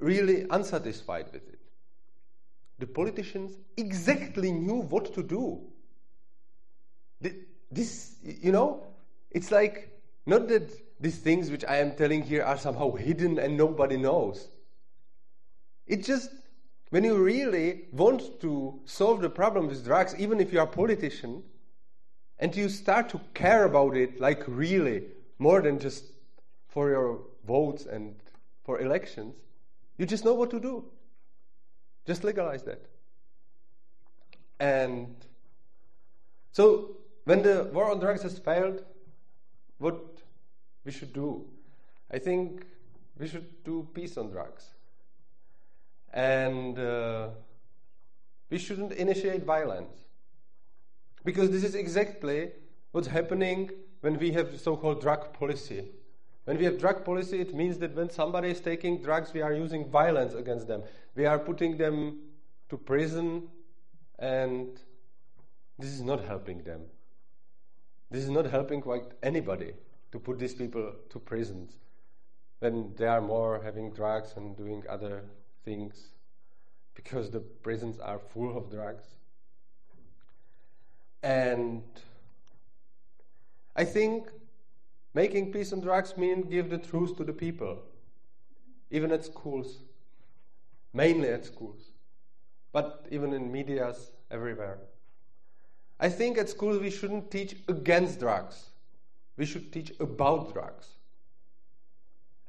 really 0.00 0.46
unsatisfied 0.50 1.26
with 1.32 1.48
it. 1.48 1.58
The 2.78 2.86
politicians 2.86 3.56
exactly 3.76 4.52
knew 4.52 4.82
what 4.82 5.12
to 5.14 5.22
do. 5.22 5.60
This, 7.70 8.16
you 8.22 8.52
know, 8.52 8.86
it's 9.30 9.50
like 9.50 9.90
not 10.24 10.48
that 10.48 10.70
these 11.00 11.18
things 11.18 11.50
which 11.50 11.64
I 11.64 11.78
am 11.78 11.94
telling 11.96 12.22
here 12.22 12.42
are 12.42 12.56
somehow 12.56 12.92
hidden 12.92 13.38
and 13.38 13.56
nobody 13.56 13.96
knows. 13.96 14.48
It 15.86 16.04
just, 16.04 16.30
when 16.90 17.04
you 17.04 17.16
really 17.16 17.86
want 17.92 18.40
to 18.40 18.80
solve 18.84 19.20
the 19.20 19.30
problem 19.30 19.66
with 19.66 19.84
drugs, 19.84 20.14
even 20.18 20.40
if 20.40 20.52
you 20.52 20.60
are 20.60 20.66
a 20.66 20.70
politician, 20.70 21.42
and 22.38 22.54
you 22.54 22.68
start 22.68 23.08
to 23.10 23.20
care 23.34 23.64
about 23.64 23.96
it, 23.96 24.20
like 24.20 24.44
really, 24.46 25.04
more 25.38 25.60
than 25.60 25.78
just 25.78 26.04
for 26.68 26.88
your 26.88 27.20
votes 27.46 27.86
and 27.86 28.14
for 28.64 28.80
elections, 28.80 29.34
you 29.98 30.06
just 30.06 30.24
know 30.24 30.34
what 30.34 30.50
to 30.50 30.60
do. 30.60 30.84
Just 32.06 32.24
legalize 32.24 32.62
that. 32.62 32.86
And 34.60 35.14
so, 36.52 36.96
when 37.24 37.42
the 37.42 37.64
war 37.72 37.90
on 37.90 38.00
drugs 38.00 38.22
has 38.22 38.38
failed, 38.38 38.82
what 39.78 39.98
we 40.84 40.92
should 40.92 41.12
do? 41.12 41.44
I 42.10 42.18
think 42.18 42.64
we 43.18 43.28
should 43.28 43.62
do 43.64 43.86
peace 43.92 44.16
on 44.16 44.30
drugs. 44.30 44.70
And 46.12 46.78
uh, 46.78 47.28
we 48.50 48.58
shouldn't 48.58 48.92
initiate 48.92 49.44
violence. 49.44 49.94
Because 51.24 51.50
this 51.50 51.64
is 51.64 51.74
exactly 51.74 52.52
what's 52.92 53.08
happening 53.08 53.70
when 54.00 54.18
we 54.18 54.30
have 54.32 54.58
so 54.58 54.76
called 54.76 55.00
drug 55.00 55.32
policy. 55.34 55.90
When 56.48 56.56
we 56.56 56.64
have 56.64 56.78
drug 56.78 57.04
policy, 57.04 57.42
it 57.42 57.54
means 57.54 57.76
that 57.76 57.94
when 57.94 58.08
somebody 58.08 58.48
is 58.48 58.58
taking 58.62 59.02
drugs, 59.02 59.34
we 59.34 59.42
are 59.42 59.52
using 59.52 59.90
violence 59.90 60.32
against 60.32 60.66
them. 60.66 60.82
We 61.14 61.26
are 61.26 61.38
putting 61.38 61.76
them 61.76 62.20
to 62.70 62.78
prison, 62.78 63.48
and 64.18 64.80
this 65.78 65.90
is 65.90 66.00
not 66.00 66.24
helping 66.24 66.62
them. 66.62 66.86
This 68.10 68.24
is 68.24 68.30
not 68.30 68.46
helping 68.46 68.80
quite 68.80 69.02
anybody 69.22 69.74
to 70.10 70.18
put 70.18 70.38
these 70.38 70.54
people 70.54 70.94
to 71.10 71.18
prisons 71.18 71.76
when 72.60 72.94
they 72.96 73.06
are 73.06 73.20
more 73.20 73.60
having 73.62 73.92
drugs 73.92 74.32
and 74.36 74.56
doing 74.56 74.82
other 74.88 75.24
things 75.66 76.12
because 76.94 77.30
the 77.30 77.40
prisons 77.40 77.98
are 77.98 78.18
full 78.18 78.56
of 78.56 78.70
drugs. 78.70 79.04
And 81.22 81.82
I 83.76 83.84
think 83.84 84.30
making 85.18 85.50
peace 85.52 85.72
on 85.72 85.80
drugs 85.80 86.16
means 86.16 86.46
give 86.46 86.70
the 86.70 86.78
truth 86.78 87.16
to 87.16 87.24
the 87.24 87.32
people, 87.32 87.76
even 88.96 89.10
at 89.10 89.24
schools, 89.24 89.70
mainly 90.92 91.28
at 91.36 91.44
schools, 91.44 91.82
but 92.72 93.06
even 93.10 93.32
in 93.32 93.50
medias 93.50 94.12
everywhere. 94.30 94.78
I 95.98 96.08
think 96.08 96.38
at 96.38 96.48
schools 96.48 96.78
we 96.78 96.90
shouldn't 96.90 97.32
teach 97.32 97.56
against 97.66 98.20
drugs. 98.20 98.56
We 99.36 99.44
should 99.44 99.72
teach 99.72 99.90
about 99.98 100.52
drugs. 100.52 100.86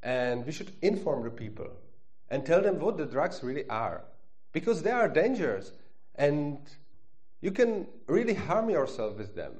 And 0.04 0.46
we 0.46 0.52
should 0.52 0.72
inform 0.80 1.24
the 1.24 1.30
people 1.30 1.72
and 2.28 2.46
tell 2.46 2.62
them 2.62 2.78
what 2.78 2.96
the 2.96 3.06
drugs 3.06 3.42
really 3.42 3.68
are. 3.68 4.04
Because 4.52 4.80
they 4.82 4.92
are 4.92 5.08
dangerous 5.08 5.72
and 6.14 6.58
you 7.40 7.50
can 7.50 7.88
really 8.06 8.34
harm 8.34 8.70
yourself 8.70 9.18
with 9.18 9.34
them. 9.34 9.54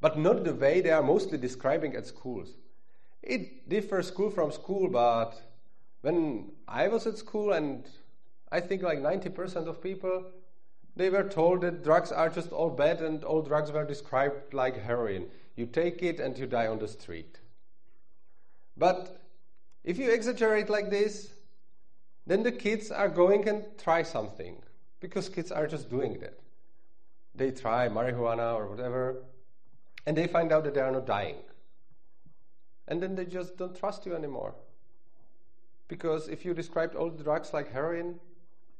But 0.00 0.18
not 0.18 0.44
the 0.44 0.54
way 0.54 0.80
they 0.80 0.90
are 0.90 1.02
mostly 1.02 1.38
describing 1.38 1.94
at 1.94 2.06
schools. 2.06 2.56
It 3.22 3.68
differs 3.68 4.08
school 4.08 4.30
from 4.30 4.50
school, 4.50 4.88
but 4.88 5.40
when 6.00 6.52
I 6.66 6.88
was 6.88 7.06
at 7.06 7.18
school, 7.18 7.52
and 7.52 7.86
I 8.50 8.60
think 8.60 8.82
like 8.82 8.98
90% 9.00 9.68
of 9.68 9.82
people, 9.82 10.24
they 10.96 11.10
were 11.10 11.28
told 11.28 11.60
that 11.60 11.84
drugs 11.84 12.12
are 12.12 12.28
just 12.28 12.50
all 12.50 12.70
bad 12.70 13.00
and 13.00 13.24
all 13.24 13.42
drugs 13.42 13.70
were 13.70 13.84
described 13.84 14.54
like 14.54 14.76
heroin. 14.82 15.28
You 15.54 15.66
take 15.66 16.02
it 16.02 16.20
and 16.20 16.36
you 16.36 16.46
die 16.46 16.66
on 16.66 16.78
the 16.78 16.88
street. 16.88 17.38
But 18.76 19.20
if 19.84 19.98
you 19.98 20.10
exaggerate 20.10 20.68
like 20.70 20.90
this, 20.90 21.30
then 22.26 22.42
the 22.42 22.52
kids 22.52 22.90
are 22.90 23.08
going 23.08 23.48
and 23.48 23.64
try 23.78 24.02
something 24.02 24.62
because 25.00 25.28
kids 25.28 25.52
are 25.52 25.66
just 25.66 25.90
doing 25.90 26.18
that. 26.20 26.38
They 27.34 27.50
try 27.50 27.88
marijuana 27.88 28.54
or 28.54 28.68
whatever, 28.68 29.22
and 30.06 30.16
they 30.16 30.26
find 30.26 30.52
out 30.52 30.64
that 30.64 30.74
they 30.74 30.80
are 30.80 30.90
not 30.90 31.06
dying. 31.06 31.36
And 32.88 33.02
then 33.02 33.14
they 33.14 33.24
just 33.24 33.56
don't 33.56 33.78
trust 33.78 34.06
you 34.06 34.14
anymore. 34.14 34.54
Because 35.88 36.28
if 36.28 36.44
you 36.44 36.54
described 36.54 36.94
all 36.94 37.10
the 37.10 37.22
drugs 37.22 37.52
like 37.52 37.72
heroin, 37.72 38.18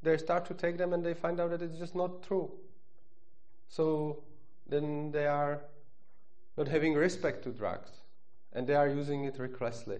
they 0.02 0.16
start 0.16 0.46
to 0.46 0.54
take 0.54 0.78
them 0.78 0.92
and 0.92 1.04
they 1.04 1.14
find 1.14 1.40
out 1.40 1.50
that 1.50 1.62
it's 1.62 1.78
just 1.78 1.94
not 1.94 2.22
true. 2.22 2.50
So 3.68 4.22
then 4.68 5.12
they 5.12 5.26
are 5.26 5.60
not 6.56 6.68
having 6.68 6.94
respect 6.94 7.44
to 7.44 7.50
drugs 7.50 7.90
and 8.52 8.66
they 8.66 8.74
are 8.74 8.88
using 8.88 9.24
it 9.24 9.38
recklessly. 9.38 9.98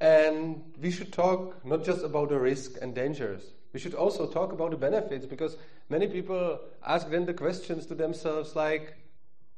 And 0.00 0.62
we 0.80 0.90
should 0.90 1.12
talk 1.12 1.64
not 1.64 1.84
just 1.84 2.04
about 2.04 2.28
the 2.28 2.38
risk 2.38 2.72
and 2.80 2.94
dangers, 2.94 3.42
we 3.72 3.80
should 3.80 3.94
also 3.94 4.26
talk 4.26 4.52
about 4.52 4.70
the 4.70 4.76
benefits 4.76 5.26
because 5.26 5.56
many 5.88 6.06
people 6.06 6.60
ask 6.86 7.08
then 7.10 7.26
the 7.26 7.34
questions 7.34 7.86
to 7.86 7.94
themselves 7.94 8.56
like, 8.56 8.96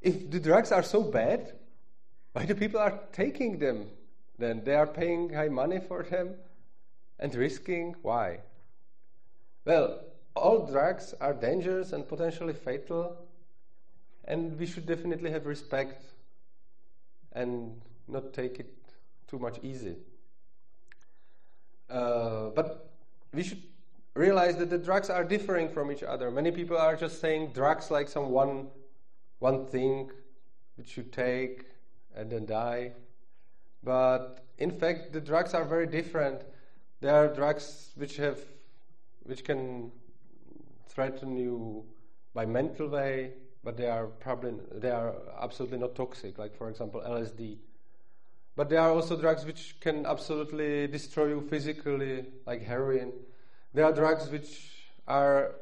if 0.00 0.30
the 0.30 0.40
drugs 0.40 0.72
are 0.72 0.82
so 0.82 1.02
bad, 1.02 1.52
why 2.32 2.44
do 2.44 2.54
people 2.54 2.80
are 2.80 3.00
taking 3.12 3.58
them 3.58 3.86
then? 4.38 4.62
They 4.64 4.74
are 4.74 4.86
paying 4.86 5.32
high 5.32 5.48
money 5.48 5.80
for 5.80 6.02
them 6.02 6.34
and 7.18 7.34
risking. 7.34 7.96
Why? 8.02 8.40
Well, 9.64 10.00
all 10.34 10.66
drugs 10.66 11.14
are 11.20 11.34
dangerous 11.34 11.92
and 11.92 12.08
potentially 12.08 12.54
fatal, 12.54 13.16
and 14.24 14.58
we 14.58 14.66
should 14.66 14.86
definitely 14.86 15.30
have 15.30 15.46
respect 15.46 16.02
and 17.32 17.80
not 18.08 18.32
take 18.32 18.58
it 18.58 18.74
too 19.28 19.38
much 19.38 19.58
easy. 19.62 19.96
Uh, 21.88 22.50
but 22.50 22.90
we 23.32 23.42
should 23.42 23.62
realize 24.20 24.56
that 24.56 24.70
the 24.70 24.78
drugs 24.78 25.08
are 25.08 25.24
differing 25.24 25.68
from 25.68 25.90
each 25.90 26.02
other. 26.02 26.30
Many 26.30 26.50
people 26.50 26.76
are 26.76 26.94
just 26.94 27.20
saying 27.20 27.52
drugs 27.54 27.90
like 27.90 28.08
some 28.08 28.30
one, 28.30 28.68
one 29.38 29.66
thing 29.66 30.10
which 30.76 30.96
you 30.96 31.02
take 31.04 31.64
and 32.14 32.30
then 32.30 32.44
die. 32.44 32.92
But 33.82 34.44
in 34.58 34.70
fact, 34.70 35.12
the 35.12 35.20
drugs 35.20 35.54
are 35.54 35.64
very 35.64 35.86
different. 35.86 36.42
There 37.00 37.14
are 37.14 37.28
drugs 37.34 37.92
which 37.96 38.16
have, 38.18 38.38
which 39.22 39.42
can 39.42 39.90
threaten 40.88 41.36
you 41.36 41.84
by 42.34 42.44
mental 42.44 42.88
way, 42.88 43.32
but 43.64 43.76
they 43.76 43.88
are 43.88 44.06
probably 44.06 44.54
they 44.74 44.90
are 44.90 45.14
absolutely 45.40 45.78
not 45.78 45.94
toxic. 45.94 46.38
Like 46.38 46.54
for 46.54 46.68
example, 46.68 47.00
LSD. 47.00 47.56
But 48.56 48.68
there 48.68 48.80
are 48.80 48.90
also 48.90 49.16
drugs 49.16 49.46
which 49.46 49.80
can 49.80 50.04
absolutely 50.04 50.86
destroy 50.88 51.28
you 51.28 51.40
physically, 51.40 52.26
like 52.46 52.62
heroin. 52.62 53.12
There 53.72 53.84
are 53.84 53.92
drugs 53.92 54.28
which 54.28 54.72
are 55.06 55.54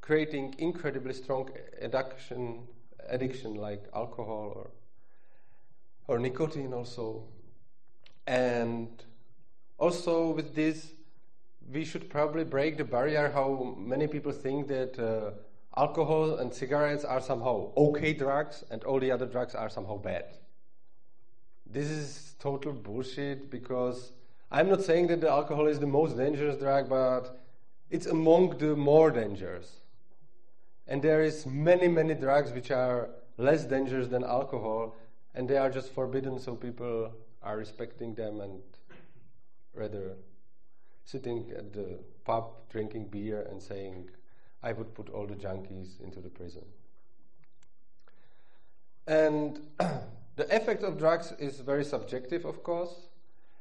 creating 0.00 0.54
incredibly 0.58 1.14
strong 1.14 1.50
addiction, 1.80 2.68
addiction 3.08 3.54
like 3.54 3.84
alcohol 3.94 4.52
or 4.54 4.70
or 6.10 6.18
nicotine 6.18 6.72
also. 6.72 7.22
And 8.26 8.88
also 9.78 10.30
with 10.30 10.54
this, 10.54 10.92
we 11.72 11.84
should 11.84 12.10
probably 12.10 12.44
break 12.44 12.76
the 12.76 12.84
barrier 12.84 13.30
how 13.30 13.76
many 13.78 14.08
people 14.08 14.32
think 14.32 14.66
that 14.68 14.98
uh, 14.98 15.30
alcohol 15.76 16.38
and 16.38 16.52
cigarettes 16.52 17.04
are 17.04 17.20
somehow 17.20 17.72
okay 17.76 18.12
drugs 18.12 18.64
and 18.70 18.82
all 18.84 18.98
the 18.98 19.10
other 19.10 19.26
drugs 19.26 19.54
are 19.54 19.68
somehow 19.68 19.96
bad. 19.96 20.24
This 21.64 21.88
is 21.90 22.34
total 22.40 22.72
bullshit 22.72 23.50
because 23.50 24.12
I'm 24.50 24.68
not 24.68 24.82
saying 24.82 25.06
that 25.08 25.20
the 25.20 25.30
alcohol 25.30 25.68
is 25.68 25.78
the 25.78 25.86
most 25.86 26.16
dangerous 26.16 26.56
drug, 26.56 26.88
but 26.88 27.39
it's 27.90 28.06
among 28.06 28.58
the 28.58 28.76
more 28.76 29.10
dangerous. 29.10 29.80
And 30.86 31.02
there 31.02 31.22
is 31.22 31.46
many, 31.46 31.88
many 31.88 32.14
drugs 32.14 32.52
which 32.52 32.70
are 32.70 33.10
less 33.36 33.64
dangerous 33.64 34.08
than 34.08 34.24
alcohol, 34.24 34.96
and 35.34 35.48
they 35.48 35.56
are 35.56 35.70
just 35.70 35.92
forbidden, 35.92 36.38
so 36.38 36.54
people 36.54 37.12
are 37.42 37.56
respecting 37.56 38.14
them 38.14 38.40
and 38.40 38.60
rather 39.74 40.16
sitting 41.04 41.50
at 41.56 41.72
the 41.72 41.98
pub 42.24 42.52
drinking 42.70 43.06
beer 43.06 43.46
and 43.50 43.62
saying, 43.62 44.08
I 44.62 44.72
would 44.72 44.94
put 44.94 45.08
all 45.08 45.26
the 45.26 45.34
junkies 45.34 46.00
into 46.00 46.20
the 46.20 46.28
prison. 46.28 46.64
And 49.06 49.60
the 49.78 50.54
effect 50.54 50.82
of 50.82 50.98
drugs 50.98 51.32
is 51.38 51.60
very 51.60 51.84
subjective, 51.84 52.44
of 52.44 52.62
course, 52.62 53.08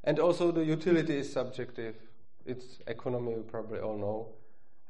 and 0.04 0.20
also 0.20 0.52
the 0.52 0.64
utility 0.64 1.18
is 1.18 1.32
subjective. 1.32 1.96
It's 2.46 2.80
economy, 2.88 3.36
we 3.36 3.44
probably 3.44 3.80
all 3.80 3.98
know. 3.98 4.28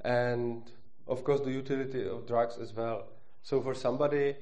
And 0.02 0.70
of 1.08 1.24
course, 1.24 1.42
the 1.42 1.52
utility 1.52 2.08
of 2.08 2.28
drugs 2.28 2.58
as 2.58 2.74
well. 2.74 3.08
So 3.42 3.62
for 3.62 3.74
somebody, 3.74 4.36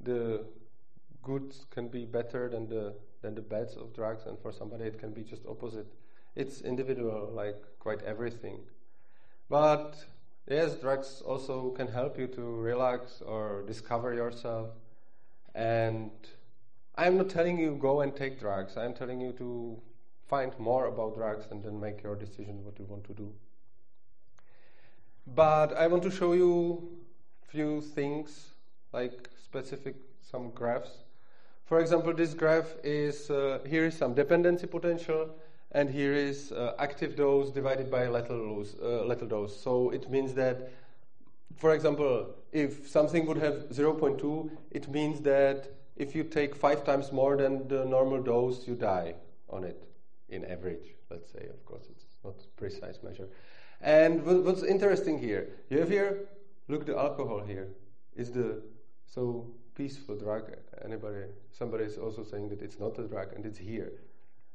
the 0.00 0.44
goods 1.22 1.66
can 1.70 1.88
be 1.88 2.04
better 2.04 2.48
than 2.48 2.68
the 2.68 2.94
than 3.22 3.34
the 3.34 3.40
bads 3.40 3.76
of 3.76 3.94
drugs, 3.94 4.26
and 4.26 4.38
for 4.40 4.52
somebody 4.52 4.84
it 4.84 4.98
can 4.98 5.12
be 5.12 5.22
just 5.22 5.46
opposite. 5.46 5.86
It's 6.34 6.60
individual, 6.60 7.30
like 7.32 7.62
quite 7.78 8.02
everything. 8.02 8.60
But 9.48 10.04
yes, 10.48 10.74
drugs 10.74 11.22
also 11.24 11.70
can 11.70 11.86
help 11.86 12.18
you 12.18 12.26
to 12.28 12.42
relax 12.42 13.22
or 13.22 13.62
discover 13.66 14.12
yourself. 14.12 14.70
And 15.54 16.10
I'm 16.96 17.16
not 17.16 17.28
telling 17.28 17.58
you 17.58 17.76
go 17.80 18.00
and 18.00 18.14
take 18.14 18.40
drugs. 18.40 18.76
I'm 18.76 18.94
telling 18.94 19.20
you 19.20 19.32
to 19.32 19.80
find 20.32 20.58
more 20.58 20.86
about 20.86 21.14
drugs 21.14 21.46
and 21.50 21.62
then 21.62 21.78
make 21.78 22.02
your 22.02 22.16
decision 22.16 22.64
what 22.64 22.78
you 22.78 22.86
want 22.86 23.04
to 23.04 23.12
do. 23.12 23.30
But 25.26 25.76
I 25.76 25.86
want 25.86 26.02
to 26.04 26.10
show 26.10 26.32
you 26.32 26.56
few 27.48 27.82
things 27.82 28.54
like 28.92 29.28
specific 29.44 29.96
some 30.30 30.50
graphs. 30.50 31.04
For 31.66 31.80
example, 31.80 32.14
this 32.14 32.32
graph 32.32 32.74
is 32.82 33.30
uh, 33.30 33.58
here 33.66 33.84
is 33.86 33.96
some 33.96 34.14
dependency 34.14 34.66
potential, 34.66 35.28
and 35.72 35.90
here 35.90 36.14
is 36.14 36.50
uh, 36.52 36.74
active 36.78 37.14
dose 37.14 37.50
divided 37.50 37.90
by 37.90 38.08
lethal 38.08 38.38
dose, 38.48 38.74
uh, 38.82 39.04
lethal 39.04 39.28
dose. 39.28 39.54
So 39.66 39.90
it 39.90 40.10
means 40.10 40.34
that, 40.34 40.70
for 41.56 41.74
example, 41.74 42.34
if 42.52 42.88
something 42.88 43.26
would 43.26 43.38
have 43.38 43.68
0.2, 43.68 44.50
it 44.70 44.88
means 44.88 45.20
that 45.20 45.70
if 45.96 46.14
you 46.14 46.24
take 46.24 46.56
five 46.56 46.84
times 46.84 47.12
more 47.12 47.36
than 47.36 47.68
the 47.68 47.84
normal 47.84 48.22
dose, 48.22 48.66
you 48.66 48.74
die 48.74 49.14
on 49.50 49.64
it, 49.64 49.91
in 50.32 50.44
average. 50.46 50.94
Let's 51.10 51.30
say, 51.30 51.46
of 51.48 51.64
course, 51.64 51.84
it's 51.90 52.04
not 52.24 52.34
a 52.42 52.60
precise 52.60 52.98
measure. 53.02 53.28
And 53.80 54.24
what's 54.44 54.62
interesting 54.62 55.18
here, 55.18 55.48
you 55.68 55.78
have 55.78 55.88
here, 55.88 56.28
look, 56.68 56.86
the 56.86 56.96
alcohol 56.96 57.40
here 57.40 57.68
is 58.16 58.30
the 58.30 58.62
so 59.06 59.46
peaceful 59.74 60.16
drug. 60.16 60.52
Anybody, 60.84 61.24
somebody 61.50 61.84
is 61.84 61.98
also 61.98 62.22
saying 62.22 62.48
that 62.50 62.62
it's 62.62 62.78
not 62.78 62.98
a 62.98 63.02
drug, 63.02 63.32
and 63.34 63.44
it's 63.44 63.58
here. 63.58 63.92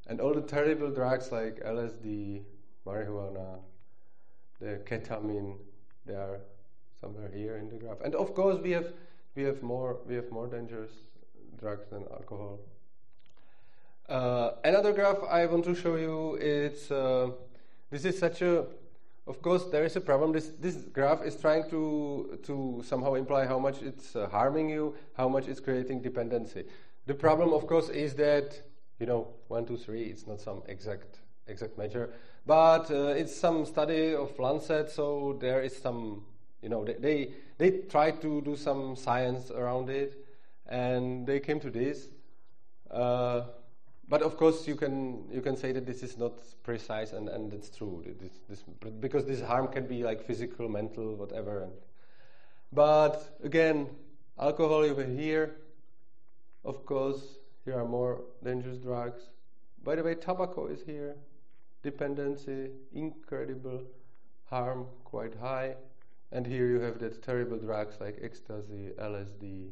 And 0.07 0.21
all 0.21 0.33
the 0.33 0.41
terrible 0.41 0.89
drugs 0.89 1.31
like 1.31 1.59
LSD, 1.63 2.43
marijuana, 2.85 3.59
the 4.59 4.81
ketamine, 4.85 5.57
they 6.05 6.13
are 6.13 6.39
somewhere 6.99 7.29
here 7.33 7.57
in 7.57 7.69
the 7.69 7.75
graph. 7.75 8.01
And 8.03 8.15
of 8.15 8.33
course, 8.33 8.59
we 8.59 8.71
have 8.71 8.93
we 9.35 9.43
have 9.43 9.61
more 9.61 9.97
we 10.07 10.15
have 10.15 10.31
more 10.31 10.47
dangerous 10.47 10.91
drugs 11.59 11.87
than 11.91 12.03
alcohol. 12.11 12.59
Uh, 14.07 14.51
another 14.63 14.93
graph 14.93 15.17
I 15.29 15.45
want 15.47 15.65
to 15.65 15.75
show 15.75 15.95
you 15.95 16.37
is 16.39 16.89
uh, 16.91 17.29
this 17.89 18.05
is 18.05 18.17
such 18.17 18.41
a 18.41 18.65
of 19.27 19.41
course, 19.41 19.65
there 19.65 19.83
is 19.83 19.95
a 19.97 20.01
problem. 20.01 20.31
This, 20.31 20.51
this 20.59 20.75
graph 20.75 21.21
is 21.21 21.35
trying 21.35 21.69
to, 21.69 22.39
to 22.43 22.81
somehow 22.85 23.15
imply 23.15 23.45
how 23.45 23.59
much 23.59 23.81
it's 23.81 24.15
uh, 24.15 24.27
harming 24.29 24.69
you, 24.69 24.95
how 25.17 25.27
much 25.27 25.49
it's 25.49 25.59
creating 25.59 26.01
dependency. 26.01 26.63
The 27.05 27.13
problem, 27.13 27.53
of 27.53 27.67
course, 27.67 27.89
is 27.89 28.13
that, 28.15 28.57
you 28.99 29.05
know, 29.05 29.27
one, 29.49 29.65
two, 29.65 29.75
three, 29.75 30.03
it's 30.03 30.25
not 30.27 30.39
some 30.39 30.63
exact, 30.67 31.19
exact 31.47 31.77
measure, 31.77 32.13
but 32.45 32.89
uh, 32.89 33.07
it's 33.17 33.35
some 33.35 33.65
study 33.65 34.15
of 34.15 34.37
Lancet, 34.39 34.89
so 34.89 35.37
there 35.41 35.61
is 35.61 35.75
some, 35.75 36.23
you 36.61 36.69
know, 36.69 36.85
they, 36.85 36.93
they, 36.93 37.31
they 37.57 37.71
tried 37.89 38.21
to 38.21 38.41
do 38.41 38.55
some 38.55 38.95
science 38.95 39.51
around 39.51 39.89
it, 39.89 40.25
and 40.67 41.27
they 41.27 41.41
came 41.41 41.59
to 41.59 41.69
this. 41.69 42.07
Uh, 42.89 43.41
but 44.09 44.21
of 44.21 44.37
course, 44.37 44.67
you 44.67 44.75
can 44.75 45.29
you 45.31 45.41
can 45.41 45.57
say 45.57 45.73
that 45.73 45.85
this 45.85 46.01
is 46.01 46.17
not 46.17 46.33
precise, 46.63 47.11
and, 47.11 47.27
and 47.27 47.53
it's 47.53 47.69
true. 47.69 48.03
This, 48.19 48.39
this, 48.47 48.63
because 48.99 49.25
this 49.25 49.41
harm 49.41 49.67
can 49.67 49.85
be 49.85 50.03
like 50.03 50.25
physical, 50.25 50.69
mental, 50.69 51.15
whatever. 51.15 51.63
And, 51.63 51.73
but 52.71 53.37
again, 53.43 53.89
alcohol 54.39 54.83
over 54.83 55.03
here. 55.03 55.57
Of 56.63 56.85
course, 56.85 57.21
here 57.65 57.79
are 57.79 57.85
more 57.85 58.21
dangerous 58.43 58.77
drugs. 58.77 59.21
By 59.83 59.95
the 59.95 60.03
way, 60.03 60.15
tobacco 60.15 60.67
is 60.67 60.81
here. 60.83 61.15
Dependency, 61.83 62.71
incredible 62.93 63.83
harm, 64.49 64.87
quite 65.03 65.35
high. 65.35 65.75
And 66.31 66.45
here 66.45 66.67
you 66.67 66.79
have 66.81 66.99
that 66.99 67.23
terrible 67.23 67.57
drugs 67.57 67.95
like 68.01 68.19
ecstasy, 68.21 68.91
LSD, 68.99 69.69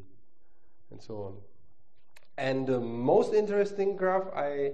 and 0.92 1.02
so 1.02 1.16
on. 1.24 1.34
And 2.38 2.68
the 2.68 2.80
most 2.80 3.34
interesting 3.34 3.96
graph 3.96 4.28
I 4.36 4.74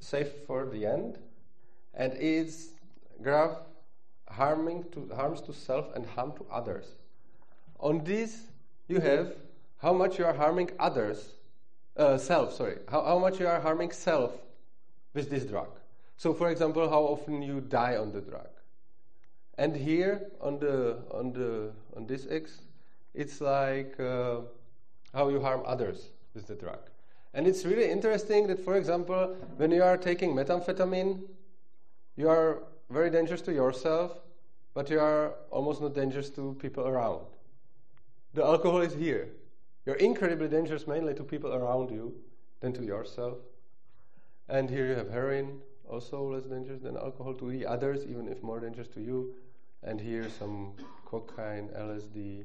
saved 0.00 0.34
for 0.46 0.66
the 0.66 0.86
end, 0.86 1.18
and 1.94 2.12
it's 2.14 2.68
graph 3.22 3.58
harming 4.28 4.84
to 4.92 5.08
harms 5.14 5.40
to 5.42 5.52
self 5.52 5.94
and 5.94 6.04
harm 6.04 6.32
to 6.32 6.46
others. 6.50 6.86
On 7.78 8.02
this, 8.02 8.46
you 8.88 9.00
have 9.00 9.34
how 9.78 9.92
much 9.92 10.18
you 10.18 10.24
are 10.24 10.32
harming 10.32 10.70
others, 10.80 11.34
uh, 11.96 12.18
self. 12.18 12.52
Sorry, 12.54 12.78
how, 12.88 13.04
how 13.04 13.18
much 13.18 13.38
you 13.38 13.46
are 13.46 13.60
harming 13.60 13.92
self 13.92 14.32
with 15.14 15.30
this 15.30 15.44
drug. 15.44 15.68
So, 16.16 16.34
for 16.34 16.50
example, 16.50 16.88
how 16.88 17.02
often 17.02 17.42
you 17.42 17.60
die 17.60 17.96
on 17.96 18.12
the 18.12 18.20
drug. 18.20 18.48
And 19.58 19.76
here 19.76 20.30
on 20.40 20.58
the 20.58 20.98
on 21.12 21.32
the 21.32 21.70
on 21.96 22.06
this 22.06 22.26
x, 22.28 22.62
it's 23.14 23.40
like 23.40 24.00
uh, 24.00 24.40
how 25.12 25.28
you 25.28 25.40
harm 25.40 25.62
others 25.66 26.08
with 26.34 26.46
the 26.46 26.54
drug. 26.54 26.80
And 27.34 27.46
it's 27.46 27.64
really 27.64 27.90
interesting 27.90 28.46
that, 28.48 28.62
for 28.64 28.76
example, 28.76 29.36
when 29.56 29.70
you 29.70 29.82
are 29.82 29.96
taking 29.96 30.34
methamphetamine, 30.34 31.22
you 32.16 32.28
are 32.28 32.62
very 32.90 33.10
dangerous 33.10 33.40
to 33.42 33.52
yourself, 33.52 34.18
but 34.74 34.90
you 34.90 35.00
are 35.00 35.34
almost 35.50 35.80
not 35.80 35.94
dangerous 35.94 36.28
to 36.30 36.56
people 36.60 36.86
around. 36.86 37.24
The 38.34 38.44
alcohol 38.44 38.80
is 38.80 38.94
here. 38.94 39.28
You're 39.86 39.96
incredibly 39.96 40.48
dangerous 40.48 40.86
mainly 40.86 41.14
to 41.14 41.24
people 41.24 41.52
around 41.54 41.90
you 41.90 42.14
than 42.60 42.72
to 42.74 42.84
yourself. 42.84 43.38
And 44.48 44.68
here 44.68 44.86
you 44.86 44.94
have 44.94 45.10
heroin, 45.10 45.60
also 45.88 46.22
less 46.22 46.44
dangerous 46.44 46.80
than 46.80 46.96
alcohol 46.96 47.34
to 47.34 47.50
the 47.50 47.66
others, 47.66 48.04
even 48.04 48.28
if 48.28 48.42
more 48.42 48.60
dangerous 48.60 48.88
to 48.88 49.00
you. 49.00 49.34
And 49.82 50.00
here 50.00 50.28
some 50.38 50.74
cocaine, 51.04 51.68
LSD, 51.76 52.44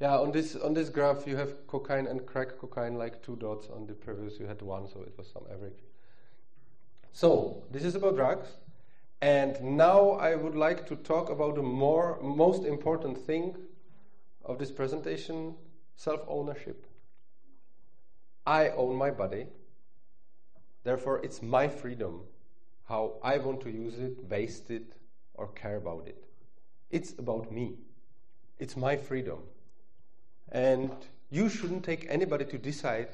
yeah, 0.00 0.16
on 0.16 0.32
this 0.32 0.56
on 0.56 0.72
this 0.72 0.88
graph 0.88 1.26
you 1.26 1.36
have 1.36 1.66
cocaine 1.66 2.06
and 2.06 2.24
crack 2.24 2.58
cocaine 2.58 2.94
like 2.94 3.22
two 3.22 3.36
dots. 3.36 3.68
On 3.68 3.86
the 3.86 3.92
previous 3.92 4.40
you 4.40 4.46
had 4.46 4.62
one, 4.62 4.88
so 4.88 5.02
it 5.02 5.12
was 5.16 5.30
some 5.30 5.44
average. 5.52 5.78
So 7.12 7.64
this 7.70 7.84
is 7.84 7.94
about 7.94 8.16
drugs, 8.16 8.48
and 9.20 9.60
now 9.62 10.12
I 10.12 10.36
would 10.36 10.54
like 10.54 10.86
to 10.86 10.96
talk 10.96 11.28
about 11.28 11.56
the 11.56 11.62
more 11.62 12.18
most 12.22 12.64
important 12.64 13.18
thing 13.18 13.56
of 14.44 14.58
this 14.58 14.70
presentation: 14.70 15.54
self-ownership. 15.96 16.86
I 18.46 18.70
own 18.70 18.96
my 18.96 19.10
body. 19.10 19.46
Therefore, 20.82 21.20
it's 21.22 21.42
my 21.42 21.68
freedom 21.68 22.22
how 22.88 23.18
I 23.22 23.38
want 23.38 23.60
to 23.60 23.70
use 23.70 23.98
it, 23.98 24.24
waste 24.28 24.70
it, 24.70 24.96
or 25.34 25.48
care 25.48 25.76
about 25.76 26.08
it. 26.08 26.24
It's 26.90 27.12
about 27.18 27.52
me. 27.52 27.74
It's 28.58 28.76
my 28.76 28.96
freedom. 28.96 29.40
And 30.52 30.90
you 31.30 31.48
shouldn't 31.48 31.84
take 31.84 32.06
anybody 32.08 32.44
to 32.46 32.58
decide 32.58 33.08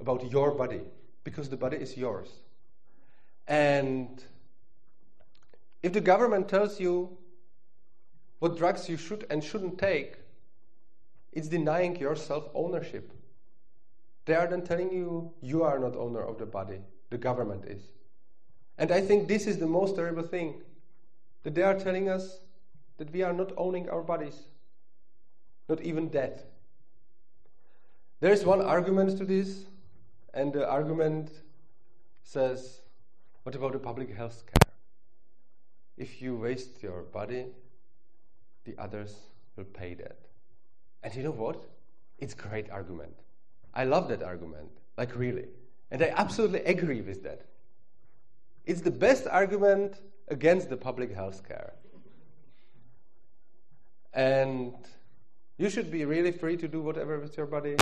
about 0.00 0.30
your 0.30 0.52
body 0.52 0.80
because 1.24 1.48
the 1.48 1.56
body 1.56 1.76
is 1.76 1.96
yours. 1.96 2.28
And 3.48 4.22
if 5.82 5.92
the 5.92 6.00
government 6.00 6.48
tells 6.48 6.78
you 6.78 7.16
what 8.38 8.56
drugs 8.56 8.88
you 8.88 8.96
should 8.96 9.26
and 9.30 9.42
shouldn't 9.42 9.78
take, 9.78 10.16
it's 11.32 11.48
denying 11.48 11.96
your 11.96 12.14
self 12.16 12.48
ownership. 12.54 13.12
They 14.24 14.34
are 14.34 14.46
then 14.46 14.62
telling 14.62 14.92
you 14.92 15.32
you 15.40 15.64
are 15.64 15.78
not 15.78 15.96
owner 15.96 16.22
of 16.22 16.38
the 16.38 16.46
body, 16.46 16.78
the 17.10 17.18
government 17.18 17.64
is. 17.64 17.82
And 18.78 18.90
I 18.92 19.00
think 19.00 19.28
this 19.28 19.46
is 19.46 19.58
the 19.58 19.66
most 19.66 19.96
terrible 19.96 20.22
thing 20.22 20.62
that 21.42 21.54
they 21.54 21.62
are 21.62 21.78
telling 21.78 22.08
us 22.08 22.38
that 22.98 23.12
we 23.12 23.22
are 23.22 23.32
not 23.32 23.52
owning 23.56 23.88
our 23.90 24.02
bodies, 24.02 24.36
not 25.68 25.80
even 25.80 26.08
death. 26.08 26.44
There 28.22 28.32
is 28.32 28.44
one 28.44 28.60
argument 28.60 29.18
to 29.18 29.24
this, 29.24 29.64
and 30.32 30.52
the 30.52 30.64
argument 30.64 31.32
says, 32.22 32.82
what 33.42 33.56
about 33.56 33.72
the 33.72 33.80
public 33.80 34.14
health 34.14 34.44
care? 34.46 34.72
If 35.96 36.22
you 36.22 36.36
waste 36.36 36.84
your 36.84 37.02
body, 37.02 37.46
the 38.64 38.76
others 38.78 39.16
will 39.56 39.64
pay 39.64 39.94
that. 39.94 40.18
And 41.02 41.12
you 41.16 41.24
know 41.24 41.32
what? 41.32 41.64
It's 42.20 42.32
a 42.32 42.36
great 42.36 42.70
argument. 42.70 43.12
I 43.74 43.86
love 43.86 44.06
that 44.10 44.22
argument, 44.22 44.70
like 44.96 45.16
really. 45.16 45.48
And 45.90 46.00
I 46.00 46.14
absolutely 46.16 46.60
agree 46.60 47.00
with 47.00 47.24
that. 47.24 47.42
It's 48.66 48.82
the 48.82 48.92
best 48.92 49.26
argument 49.26 50.00
against 50.28 50.70
the 50.70 50.76
public 50.76 51.12
health 51.12 51.42
care. 51.48 51.72
And 54.14 54.74
you 55.58 55.68
should 55.68 55.90
be 55.90 56.04
really 56.04 56.30
free 56.30 56.56
to 56.58 56.68
do 56.68 56.80
whatever 56.82 57.18
with 57.18 57.36
your 57.36 57.46
body 57.46 57.74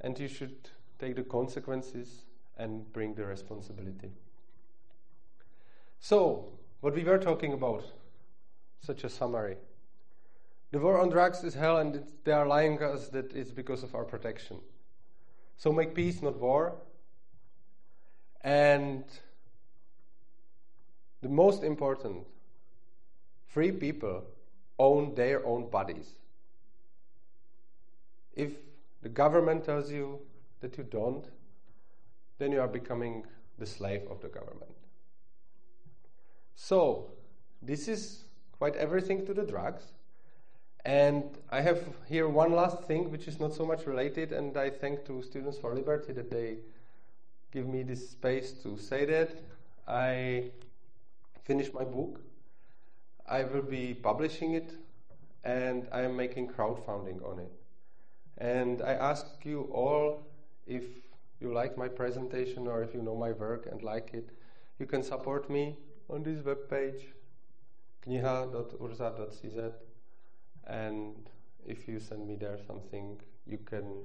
and 0.00 0.18
you 0.18 0.28
should 0.28 0.70
take 0.98 1.16
the 1.16 1.22
consequences 1.22 2.24
and 2.56 2.92
bring 2.92 3.14
the 3.14 3.24
responsibility. 3.24 4.10
So, 6.00 6.52
what 6.80 6.94
we 6.94 7.04
were 7.04 7.18
talking 7.18 7.52
about, 7.52 7.84
such 8.80 9.04
a 9.04 9.08
summary. 9.08 9.56
The 10.70 10.78
war 10.78 11.00
on 11.00 11.08
drugs 11.08 11.42
is 11.44 11.54
hell, 11.54 11.78
and 11.78 12.04
they 12.24 12.32
are 12.32 12.46
lying 12.46 12.78
to 12.78 12.88
us 12.88 13.08
that 13.08 13.32
it's 13.32 13.50
because 13.50 13.82
of 13.82 13.94
our 13.94 14.04
protection. 14.04 14.58
So 15.56 15.72
make 15.72 15.94
peace, 15.94 16.20
not 16.20 16.38
war. 16.38 16.74
And 18.42 19.04
the 21.22 21.28
most 21.28 21.62
important, 21.62 22.26
free 23.46 23.72
people 23.72 24.24
own 24.78 25.14
their 25.14 25.46
own 25.46 25.70
bodies. 25.70 26.16
If 28.34 28.52
the 29.04 29.10
government 29.10 29.64
tells 29.64 29.92
you 29.92 30.18
that 30.60 30.78
you 30.78 30.82
don't, 30.82 31.26
then 32.38 32.50
you 32.50 32.60
are 32.60 32.66
becoming 32.66 33.26
the 33.58 33.66
slave 33.66 34.00
of 34.10 34.22
the 34.22 34.28
government. 34.28 34.74
So, 36.54 37.10
this 37.60 37.86
is 37.86 38.24
quite 38.58 38.74
everything 38.76 39.26
to 39.26 39.34
the 39.34 39.42
drugs. 39.42 39.82
And 40.86 41.22
I 41.50 41.60
have 41.60 41.84
here 42.08 42.28
one 42.28 42.52
last 42.52 42.82
thing 42.84 43.10
which 43.10 43.28
is 43.28 43.38
not 43.38 43.52
so 43.52 43.66
much 43.66 43.86
related, 43.86 44.32
and 44.32 44.56
I 44.56 44.70
thank 44.70 45.04
to 45.04 45.22
Students 45.22 45.58
for 45.58 45.74
Liberty 45.74 46.14
that 46.14 46.30
they 46.30 46.56
give 47.52 47.66
me 47.66 47.82
this 47.82 48.08
space 48.08 48.52
to 48.62 48.78
say 48.78 49.04
that. 49.04 49.36
I 49.86 50.50
finished 51.44 51.74
my 51.74 51.84
book. 51.84 52.22
I 53.28 53.44
will 53.44 53.62
be 53.62 53.92
publishing 53.92 54.54
it, 54.54 54.72
and 55.44 55.88
I 55.92 56.00
am 56.02 56.16
making 56.16 56.48
crowdfunding 56.48 57.22
on 57.22 57.40
it. 57.40 57.52
And 58.38 58.82
I 58.82 58.92
ask 58.92 59.26
you 59.44 59.62
all 59.72 60.26
if 60.66 60.84
you 61.40 61.52
like 61.52 61.76
my 61.76 61.88
presentation 61.88 62.66
or 62.66 62.82
if 62.82 62.94
you 62.94 63.02
know 63.02 63.16
my 63.16 63.32
work 63.32 63.66
and 63.70 63.82
like 63.82 64.14
it, 64.14 64.30
you 64.78 64.86
can 64.86 65.02
support 65.02 65.48
me 65.50 65.76
on 66.08 66.22
this 66.22 66.40
webpage, 66.40 67.02
kniha.urza.cz. 68.06 69.72
And 70.66 71.30
if 71.66 71.86
you 71.86 72.00
send 72.00 72.26
me 72.26 72.36
there 72.36 72.58
something, 72.66 73.20
you 73.46 73.58
can, 73.58 74.02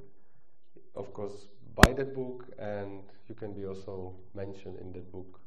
of 0.95 1.13
course, 1.13 1.47
buy 1.75 1.93
that 1.93 2.13
book 2.13 2.45
and 2.59 3.03
you 3.27 3.35
can 3.35 3.53
be 3.53 3.65
also 3.65 4.15
mentioned 4.33 4.77
in 4.79 4.91
that 4.93 5.11
book 5.11 5.39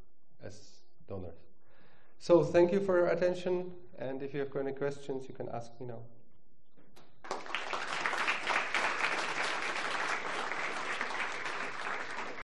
as 0.42 0.82
donors. 1.06 1.38
So 2.18 2.42
thank 2.42 2.72
you 2.72 2.80
for 2.80 2.96
your 2.98 3.08
attention. 3.08 3.72
And 3.98 4.22
if 4.22 4.32
you 4.32 4.40
have 4.40 4.56
any 4.56 4.72
questions, 4.72 5.28
you 5.28 5.34
can 5.34 5.48
ask 5.48 5.72
me 5.80 5.86
now. 5.86 6.02